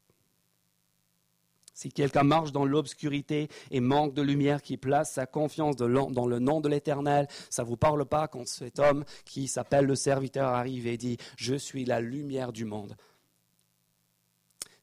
Si 1.80 1.90
quelqu'un 1.90 2.24
marche 2.24 2.52
dans 2.52 2.66
l'obscurité 2.66 3.48
et 3.70 3.80
manque 3.80 4.12
de 4.12 4.20
lumière, 4.20 4.60
qui 4.60 4.76
place 4.76 5.12
sa 5.12 5.24
confiance 5.24 5.76
dans 5.76 6.26
le 6.26 6.38
nom 6.38 6.60
de 6.60 6.68
l'Éternel, 6.68 7.26
ça 7.48 7.62
ne 7.62 7.68
vous 7.68 7.78
parle 7.78 8.04
pas 8.04 8.28
quand 8.28 8.46
cet 8.46 8.78
homme 8.78 9.02
qui 9.24 9.48
s'appelle 9.48 9.86
le 9.86 9.94
serviteur 9.94 10.50
arrive 10.50 10.86
et 10.86 10.98
dit, 10.98 11.16
je 11.38 11.54
suis 11.54 11.86
la 11.86 12.02
lumière 12.02 12.52
du 12.52 12.66
monde. 12.66 12.98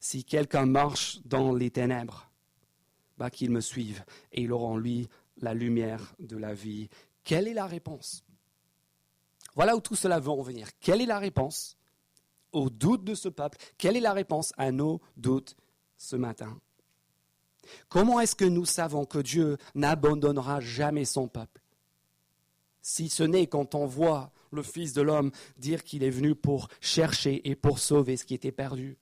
Si 0.00 0.24
quelqu'un 0.24 0.66
marche 0.66 1.20
dans 1.24 1.54
les 1.54 1.70
ténèbres, 1.70 2.32
bah, 3.16 3.30
qu'il 3.30 3.52
me 3.52 3.60
suive 3.60 4.02
et 4.32 4.42
il 4.42 4.52
aura 4.52 4.66
en 4.66 4.76
lui 4.76 5.08
la 5.36 5.54
lumière 5.54 6.16
de 6.18 6.36
la 6.36 6.52
vie. 6.52 6.88
Quelle 7.22 7.46
est 7.46 7.54
la 7.54 7.66
réponse? 7.66 8.24
Voilà 9.54 9.76
où 9.76 9.80
tout 9.80 9.94
cela 9.94 10.18
va 10.18 10.32
en 10.32 10.42
venir. 10.42 10.66
Quelle 10.80 11.00
est 11.00 11.06
la 11.06 11.20
réponse 11.20 11.76
aux 12.50 12.70
doutes 12.70 13.04
de 13.04 13.14
ce 13.14 13.28
peuple? 13.28 13.56
Quelle 13.76 13.96
est 13.96 14.00
la 14.00 14.14
réponse 14.14 14.52
à 14.58 14.72
nos 14.72 15.00
doutes 15.16 15.54
ce 15.96 16.16
matin? 16.16 16.60
Comment 17.88 18.20
est-ce 18.20 18.36
que 18.36 18.44
nous 18.44 18.64
savons 18.64 19.04
que 19.04 19.18
Dieu 19.18 19.56
n'abandonnera 19.74 20.60
jamais 20.60 21.04
son 21.04 21.28
peuple? 21.28 21.62
Si 22.82 23.08
ce 23.08 23.22
n'est 23.22 23.46
quand 23.46 23.74
on 23.74 23.86
voit 23.86 24.32
le 24.50 24.62
Fils 24.62 24.92
de 24.92 25.02
l'homme 25.02 25.30
dire 25.58 25.84
qu'il 25.84 26.02
est 26.02 26.10
venu 26.10 26.34
pour 26.34 26.68
chercher 26.80 27.48
et 27.48 27.54
pour 27.54 27.78
sauver 27.78 28.16
ce 28.16 28.24
qui 28.24 28.34
était 28.34 28.52
perdu. 28.52 28.98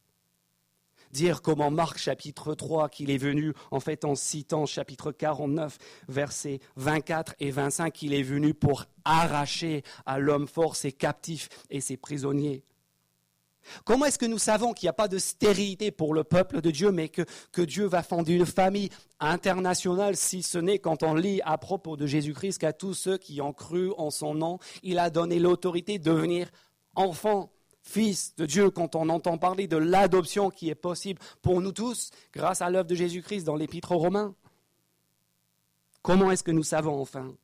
Dire 1.12 1.40
comme 1.40 1.60
en 1.60 1.70
Marc 1.70 1.98
chapitre 1.98 2.54
3 2.54 2.88
qu'il 2.88 3.10
est 3.10 3.16
venu, 3.16 3.52
en 3.70 3.80
fait 3.80 4.04
en 4.04 4.14
citant 4.14 4.66
chapitre 4.66 5.12
49, 5.12 5.78
versets 6.08 6.60
24 6.76 7.36
et 7.38 7.50
25, 7.50 7.92
qu'il 7.92 8.12
est 8.12 8.22
venu 8.22 8.54
pour 8.54 8.84
arracher 9.04 9.82
à 10.04 10.18
l'homme 10.18 10.48
fort 10.48 10.76
ses 10.76 10.92
captifs 10.92 11.48
et 11.70 11.80
ses 11.80 11.96
prisonniers. 11.96 12.64
Comment 13.84 14.06
est-ce 14.06 14.18
que 14.18 14.26
nous 14.26 14.38
savons 14.38 14.72
qu'il 14.72 14.86
n'y 14.86 14.90
a 14.90 14.94
pas 14.94 15.08
de 15.08 15.18
stérilité 15.18 15.90
pour 15.90 16.14
le 16.14 16.24
peuple 16.24 16.60
de 16.60 16.70
Dieu, 16.70 16.90
mais 16.90 17.08
que, 17.08 17.62
Dieu 17.62 17.86
va 17.86 18.02
fonder 18.02 18.34
une 18.34 18.46
famille 18.46 18.90
internationale, 19.20 20.16
si 20.16 20.42
ce 20.42 20.58
n'est 20.58 20.78
quand 20.78 21.02
on 21.02 21.14
lit 21.14 21.40
à 21.44 21.58
propos 21.58 21.96
de 21.96 22.06
Jésus-Christ 22.06 22.58
qu'à 22.58 22.72
tous 22.72 22.94
ceux 22.94 23.18
qui 23.18 23.40
ont 23.40 23.52
cru 23.52 23.92
en 23.96 24.10
son 24.10 24.34
nom, 24.34 24.58
il 24.82 24.98
a 24.98 25.10
donné 25.10 25.38
l'autorité 25.38 25.98
de 25.98 26.04
devenir 26.04 26.48
enfants, 26.94 27.50
fils 27.82 28.34
de 28.36 28.46
Dieu, 28.46 28.70
quand 28.70 28.94
on 28.94 29.08
entend 29.08 29.38
parler 29.38 29.66
de 29.66 29.76
l'adoption 29.76 30.50
qui 30.50 30.70
est 30.70 30.74
possible 30.74 31.20
pour 31.42 31.60
nous 31.60 31.72
tous 31.72 32.10
grâce 32.32 32.62
à 32.62 32.70
l'œuvre 32.70 32.88
de 32.88 32.94
Jésus-Christ 32.94 33.44
dans 33.44 33.56
l'Épître 33.56 33.92
aux 33.92 33.98
Romains. 33.98 34.34
Comment 36.02 36.30
est-ce 36.30 36.44
que 36.44 36.52
nous 36.52 36.62
savons 36.62 37.00
enfin 37.00 37.34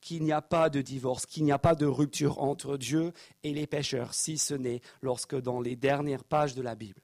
qu'il 0.00 0.22
n'y 0.24 0.32
a 0.32 0.42
pas 0.42 0.70
de 0.70 0.80
divorce, 0.80 1.26
qu'il 1.26 1.44
n'y 1.44 1.52
a 1.52 1.58
pas 1.58 1.74
de 1.74 1.86
rupture 1.86 2.40
entre 2.40 2.76
Dieu 2.76 3.12
et 3.42 3.52
les 3.52 3.66
pécheurs, 3.66 4.14
si 4.14 4.38
ce 4.38 4.54
n'est 4.54 4.80
lorsque 5.02 5.40
dans 5.40 5.60
les 5.60 5.76
dernières 5.76 6.24
pages 6.24 6.54
de 6.54 6.62
la 6.62 6.74
Bible, 6.74 7.00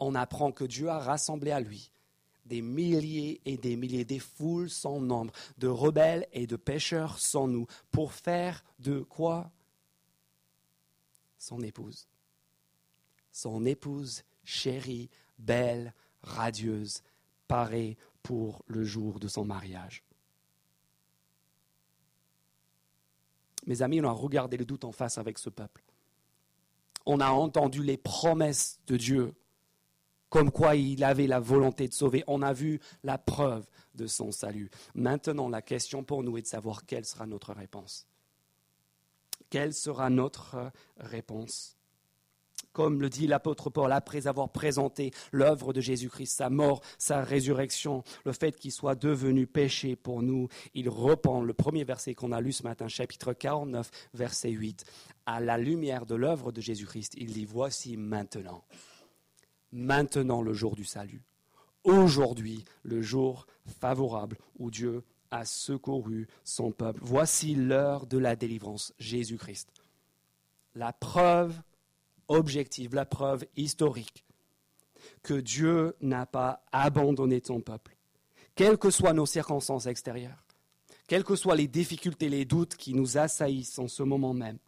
on 0.00 0.14
apprend 0.14 0.52
que 0.52 0.64
Dieu 0.64 0.88
a 0.88 0.98
rassemblé 0.98 1.50
à 1.50 1.60
lui 1.60 1.90
des 2.48 2.62
milliers 2.62 3.40
et 3.44 3.56
des 3.56 3.76
milliers, 3.76 4.04
des 4.04 4.18
foules 4.18 4.70
sans 4.70 5.00
nombre, 5.00 5.32
de 5.58 5.68
rebelles 5.68 6.26
et 6.32 6.46
de 6.46 6.56
pécheurs 6.56 7.18
sans 7.18 7.46
nous, 7.46 7.66
pour 7.90 8.12
faire 8.12 8.64
de 8.78 9.00
quoi? 9.00 9.50
Son 11.38 11.60
épouse. 11.62 12.08
Son 13.32 13.64
épouse 13.66 14.24
chérie, 14.44 15.10
belle, 15.38 15.94
radieuse, 16.22 17.02
parée 17.46 17.96
pour 18.22 18.64
le 18.66 18.82
jour 18.82 19.20
de 19.20 19.28
son 19.28 19.44
mariage. 19.44 20.02
Mes 23.68 23.82
amis, 23.82 24.00
on 24.00 24.08
a 24.08 24.12
regardé 24.12 24.56
le 24.56 24.64
doute 24.64 24.84
en 24.84 24.92
face 24.92 25.18
avec 25.18 25.38
ce 25.38 25.50
peuple. 25.50 25.84
On 27.04 27.20
a 27.20 27.30
entendu 27.30 27.82
les 27.82 27.98
promesses 27.98 28.80
de 28.86 28.96
Dieu 28.96 29.34
comme 30.30 30.50
quoi 30.50 30.74
il 30.74 31.04
avait 31.04 31.26
la 31.26 31.38
volonté 31.38 31.86
de 31.86 31.92
sauver. 31.92 32.24
On 32.26 32.42
a 32.42 32.52
vu 32.52 32.80
la 33.02 33.18
preuve 33.18 33.66
de 33.94 34.06
son 34.06 34.32
salut. 34.32 34.70
Maintenant, 34.94 35.48
la 35.48 35.62
question 35.62 36.02
pour 36.02 36.22
nous 36.22 36.36
est 36.38 36.42
de 36.42 36.46
savoir 36.46 36.86
quelle 36.86 37.04
sera 37.04 37.26
notre 37.26 37.52
réponse. 37.52 38.06
Quelle 39.50 39.74
sera 39.74 40.10
notre 40.10 40.72
réponse? 40.98 41.77
Comme 42.72 43.00
le 43.00 43.08
dit 43.08 43.26
l'apôtre 43.26 43.70
Paul, 43.70 43.92
après 43.92 44.26
avoir 44.26 44.50
présenté 44.50 45.12
l'œuvre 45.32 45.72
de 45.72 45.80
Jésus-Christ, 45.80 46.36
sa 46.36 46.50
mort, 46.50 46.80
sa 46.98 47.22
résurrection, 47.22 48.04
le 48.24 48.32
fait 48.32 48.56
qu'il 48.56 48.72
soit 48.72 48.94
devenu 48.94 49.46
péché 49.46 49.96
pour 49.96 50.22
nous, 50.22 50.48
il 50.74 50.88
reprend 50.88 51.42
le 51.42 51.54
premier 51.54 51.84
verset 51.84 52.14
qu'on 52.14 52.32
a 52.32 52.40
lu 52.40 52.52
ce 52.52 52.62
matin, 52.62 52.88
chapitre 52.88 53.32
49, 53.32 53.90
verset 54.14 54.50
8. 54.50 54.84
À 55.26 55.40
la 55.40 55.58
lumière 55.58 56.06
de 56.06 56.14
l'œuvre 56.14 56.52
de 56.52 56.60
Jésus-Christ, 56.60 57.14
il 57.16 57.32
dit, 57.32 57.44
voici 57.44 57.96
maintenant 57.96 58.62
maintenant 59.72 60.42
le 60.42 60.52
jour 60.52 60.74
du 60.74 60.84
salut. 60.84 61.22
Aujourd'hui, 61.84 62.64
le 62.82 63.02
jour 63.02 63.46
favorable 63.80 64.36
où 64.58 64.70
Dieu 64.70 65.04
a 65.30 65.44
secouru 65.44 66.26
son 66.44 66.72
peuple. 66.72 67.00
Voici 67.02 67.54
l'heure 67.54 68.06
de 68.06 68.18
la 68.18 68.36
délivrance, 68.36 68.92
Jésus-Christ. 68.98 69.68
La 70.74 70.92
preuve 70.92 71.60
objective, 72.28 72.94
la 72.94 73.06
preuve 73.06 73.44
historique 73.56 74.24
que 75.22 75.34
Dieu 75.34 75.96
n'a 76.00 76.26
pas 76.26 76.62
abandonné 76.72 77.40
son 77.44 77.60
peuple, 77.60 77.96
quelles 78.54 78.78
que 78.78 78.90
soient 78.90 79.12
nos 79.12 79.26
circonstances 79.26 79.86
extérieures, 79.86 80.44
quelles 81.06 81.24
que 81.24 81.36
soient 81.36 81.56
les 81.56 81.68
difficultés, 81.68 82.28
les 82.28 82.44
doutes 82.44 82.76
qui 82.76 82.94
nous 82.94 83.18
assaillissent 83.18 83.78
en 83.78 83.88
ce 83.88 84.02
moment 84.02 84.34
même 84.34 84.58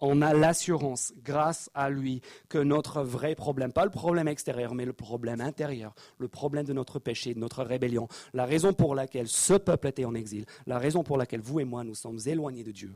on 0.00 0.22
a 0.22 0.32
l'assurance, 0.32 1.12
grâce 1.24 1.70
à 1.74 1.90
lui, 1.90 2.20
que 2.48 2.58
notre 2.58 3.02
vrai 3.02 3.34
problème, 3.34 3.72
pas 3.72 3.84
le 3.84 3.90
problème 3.90 4.28
extérieur, 4.28 4.74
mais 4.74 4.84
le 4.84 4.92
problème 4.92 5.40
intérieur, 5.40 5.94
le 6.18 6.28
problème 6.28 6.64
de 6.64 6.72
notre 6.72 6.98
péché, 6.98 7.34
de 7.34 7.40
notre 7.40 7.64
rébellion, 7.64 8.08
la 8.32 8.46
raison 8.46 8.72
pour 8.72 8.94
laquelle 8.94 9.28
ce 9.28 9.54
peuple 9.54 9.88
était 9.88 10.04
en 10.04 10.14
exil, 10.14 10.44
la 10.66 10.78
raison 10.78 11.02
pour 11.02 11.18
laquelle 11.18 11.40
vous 11.40 11.60
et 11.60 11.64
moi 11.64 11.84
nous 11.84 11.94
sommes 11.94 12.20
éloignés 12.26 12.64
de 12.64 12.72
Dieu, 12.72 12.94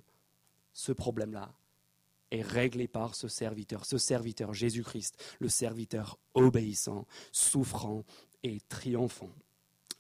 ce 0.72 0.93
problème-là 0.93 1.51
est 2.33 2.43
réglé 2.43 2.89
par 2.89 3.14
ce 3.14 3.28
serviteur, 3.28 3.85
ce 3.85 3.99
serviteur 3.99 4.55
Jésus-Christ, 4.55 5.22
le 5.39 5.49
serviteur 5.49 6.18
obéissant, 6.35 7.07
souffrant 7.30 8.05
et 8.43 8.61
triomphant. 8.68 9.30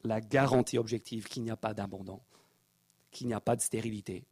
La 0.02 0.20
garantie 0.20 0.78
objective 0.78 1.28
qu'il 1.28 1.42
n'y 1.42 1.50
a 1.50 1.56
pas 1.56 1.74
d'abandon, 1.74 2.20
qu'il 3.10 3.28
n'y 3.28 3.34
a 3.34 3.40
pas 3.40 3.54
de 3.54 3.60
stérilité 3.60 4.24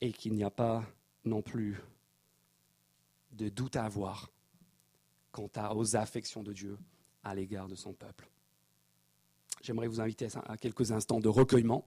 et 0.00 0.12
qu'il 0.12 0.32
n'y 0.32 0.42
a 0.42 0.50
pas 0.50 0.84
non 1.24 1.42
plus 1.42 1.80
de 3.32 3.48
doute 3.48 3.76
à 3.76 3.84
avoir 3.84 4.30
quant 5.30 5.48
aux 5.76 5.96
affections 5.96 6.42
de 6.42 6.52
Dieu 6.52 6.78
à 7.22 7.34
l'égard 7.34 7.68
de 7.68 7.76
son 7.76 7.92
peuple. 7.92 8.28
J'aimerais 9.62 9.86
vous 9.86 10.00
inviter 10.00 10.28
à 10.46 10.56
quelques 10.56 10.90
instants 10.90 11.20
de 11.20 11.28
recueillement. 11.28 11.84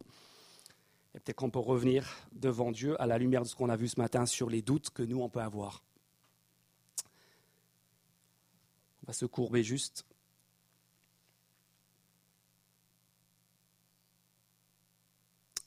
Et 1.15 1.19
peut-être 1.19 1.37
qu'on 1.37 1.51
peut 1.51 1.59
revenir 1.59 2.27
devant 2.31 2.71
Dieu 2.71 2.99
à 3.01 3.05
la 3.05 3.17
lumière 3.17 3.43
de 3.43 3.47
ce 3.47 3.55
qu'on 3.55 3.69
a 3.69 3.75
vu 3.75 3.87
ce 3.87 3.99
matin 3.99 4.25
sur 4.25 4.49
les 4.49 4.61
doutes 4.61 4.89
que 4.89 5.03
nous, 5.03 5.21
on 5.21 5.29
peut 5.29 5.41
avoir. 5.41 5.83
On 9.03 9.07
va 9.07 9.13
se 9.13 9.25
courber 9.25 9.63
juste. 9.63 10.05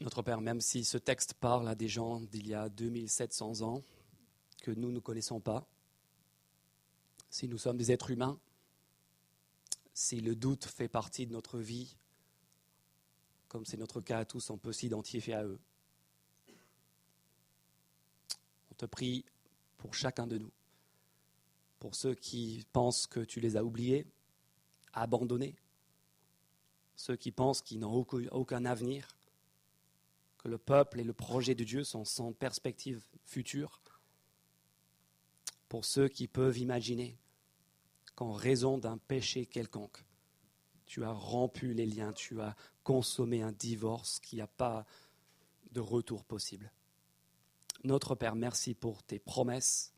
Notre 0.01 0.23
Père, 0.23 0.41
même 0.41 0.61
si 0.61 0.85
ce 0.85 0.99
texte 0.99 1.35
parle 1.35 1.69
à 1.69 1.75
des 1.75 1.89
gens 1.89 2.21
d'il 2.21 2.49
y 2.49 2.55
a 2.55 2.69
2700 2.69 3.63
ans 3.63 3.83
que 4.63 4.71
nous 4.71 4.91
ne 4.91 4.99
connaissons 4.99 5.41
pas, 5.41 5.67
si 7.31 7.49
nous 7.49 7.59
sommes 7.59 7.77
des 7.77 7.93
êtres 7.93 8.11
humains, 8.11 8.39
si 9.95 10.21
le 10.21 10.35
doute 10.35 10.65
fait 10.65 10.89
partie 10.89 11.27
de 11.27 11.33
notre 11.33 11.59
vie, 11.59 11.97
comme 13.57 13.65
c'est 13.65 13.79
notre 13.79 14.03
cas 14.03 14.19
à 14.19 14.25
tous, 14.27 14.51
on 14.51 14.59
peut 14.59 14.75
s'identifier 14.75 15.33
à 15.33 15.43
eux. 15.43 15.59
On 18.71 18.75
te 18.75 18.85
prie 18.85 19.25
pour 19.79 19.95
chacun 19.95 20.27
de 20.27 20.37
nous, 20.37 20.53
pour 21.81 21.95
ceux 21.95 22.15
qui 22.15 22.67
pensent 22.75 23.07
que 23.07 23.21
tu 23.21 23.41
les 23.41 23.57
as 23.57 23.65
oubliés, 23.65 24.05
abandonnés, 24.93 25.57
ceux 26.97 27.17
qui 27.17 27.33
pensent 27.33 27.63
qu'ils 27.63 27.79
n'ont 27.79 28.07
aucun 28.31 28.67
avenir, 28.67 29.09
le 30.45 30.59
peuple 30.59 31.01
et 31.01 31.05
le 31.05 31.15
projet 31.15 31.55
de 31.55 31.65
Dieu 31.65 31.83
sont 31.83 32.05
sans 32.05 32.35
perspective 32.35 33.03
future. 33.25 33.81
Pour 35.71 35.87
ceux 35.87 36.09
qui 36.09 36.29
peuvent 36.29 36.59
imaginer 36.59 37.17
qu'en 38.17 38.35
raison 38.35 38.77
d'un 38.77 38.99
péché 38.99 39.47
quelconque, 39.47 40.05
tu 40.85 41.05
as 41.05 41.13
rompu 41.13 41.73
les 41.73 41.87
liens, 41.87 42.13
tu 42.13 42.39
as 42.43 42.55
consommé 42.87 43.43
un 43.43 43.51
divorce, 43.51 44.21
qu'il 44.21 44.37
n'y 44.37 44.43
a 44.43 44.47
pas 44.47 44.87
de 45.73 45.81
retour 45.81 46.23
possible. 46.23 46.71
Notre 47.83 48.15
Père, 48.15 48.37
merci 48.37 48.75
pour 48.75 49.03
tes 49.03 49.19
promesses 49.19 49.93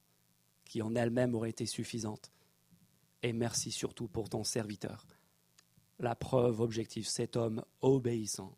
qui 0.64 0.80
en 0.80 0.95
elles-mêmes 0.95 1.34
auraient 1.34 1.51
été 1.51 1.66
suffisantes. 1.66 2.32
Et 3.22 3.34
merci 3.34 3.72
surtout 3.72 4.09
pour 4.09 4.30
ton 4.30 4.43
serviteur. 4.43 5.07
La 5.99 6.14
preuve 6.14 6.61
objective, 6.61 7.07
cet 7.07 7.36
homme 7.36 7.62
obéissant 7.82 8.57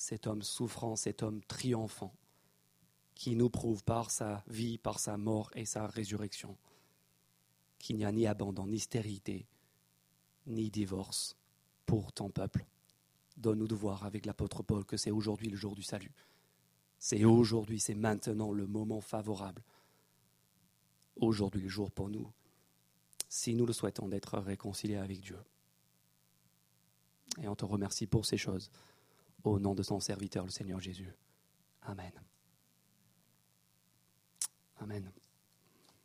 cet 0.00 0.26
homme 0.26 0.40
souffrant, 0.40 0.96
cet 0.96 1.22
homme 1.22 1.42
triomphant, 1.42 2.14
qui 3.14 3.36
nous 3.36 3.50
prouve 3.50 3.84
par 3.84 4.10
sa 4.10 4.42
vie, 4.46 4.78
par 4.78 4.98
sa 4.98 5.18
mort 5.18 5.50
et 5.54 5.66
sa 5.66 5.86
résurrection 5.86 6.56
qu'il 7.78 7.96
n'y 7.96 8.06
a 8.06 8.12
ni 8.12 8.26
abandon, 8.26 8.66
ni 8.66 8.78
stérilité, 8.78 9.46
ni 10.46 10.70
divorce 10.70 11.36
pour 11.84 12.14
ton 12.14 12.30
peuple. 12.30 12.64
Donne-nous 13.40 13.68
de 13.68 13.74
voir 13.74 14.04
avec 14.04 14.26
l'apôtre 14.26 14.62
Paul 14.62 14.84
que 14.84 14.98
c'est 14.98 15.10
aujourd'hui 15.10 15.48
le 15.48 15.56
jour 15.56 15.74
du 15.74 15.82
salut. 15.82 16.12
C'est 16.98 17.24
aujourd'hui, 17.24 17.80
c'est 17.80 17.94
maintenant 17.94 18.52
le 18.52 18.66
moment 18.66 19.00
favorable. 19.00 19.62
Aujourd'hui 21.16 21.62
le 21.62 21.68
jour 21.68 21.90
pour 21.90 22.10
nous, 22.10 22.30
si 23.28 23.54
nous 23.54 23.64
le 23.64 23.72
souhaitons, 23.72 24.08
d'être 24.08 24.38
réconciliés 24.38 24.96
avec 24.96 25.20
Dieu. 25.20 25.38
Et 27.40 27.48
on 27.48 27.56
te 27.56 27.64
remercie 27.64 28.06
pour 28.06 28.26
ces 28.26 28.36
choses 28.36 28.70
au 29.44 29.58
nom 29.58 29.74
de 29.74 29.82
son 29.82 30.00
serviteur, 30.00 30.44
le 30.44 30.50
Seigneur 30.50 30.80
Jésus. 30.80 31.10
Amen. 31.82 32.12
Amen. 34.80 35.10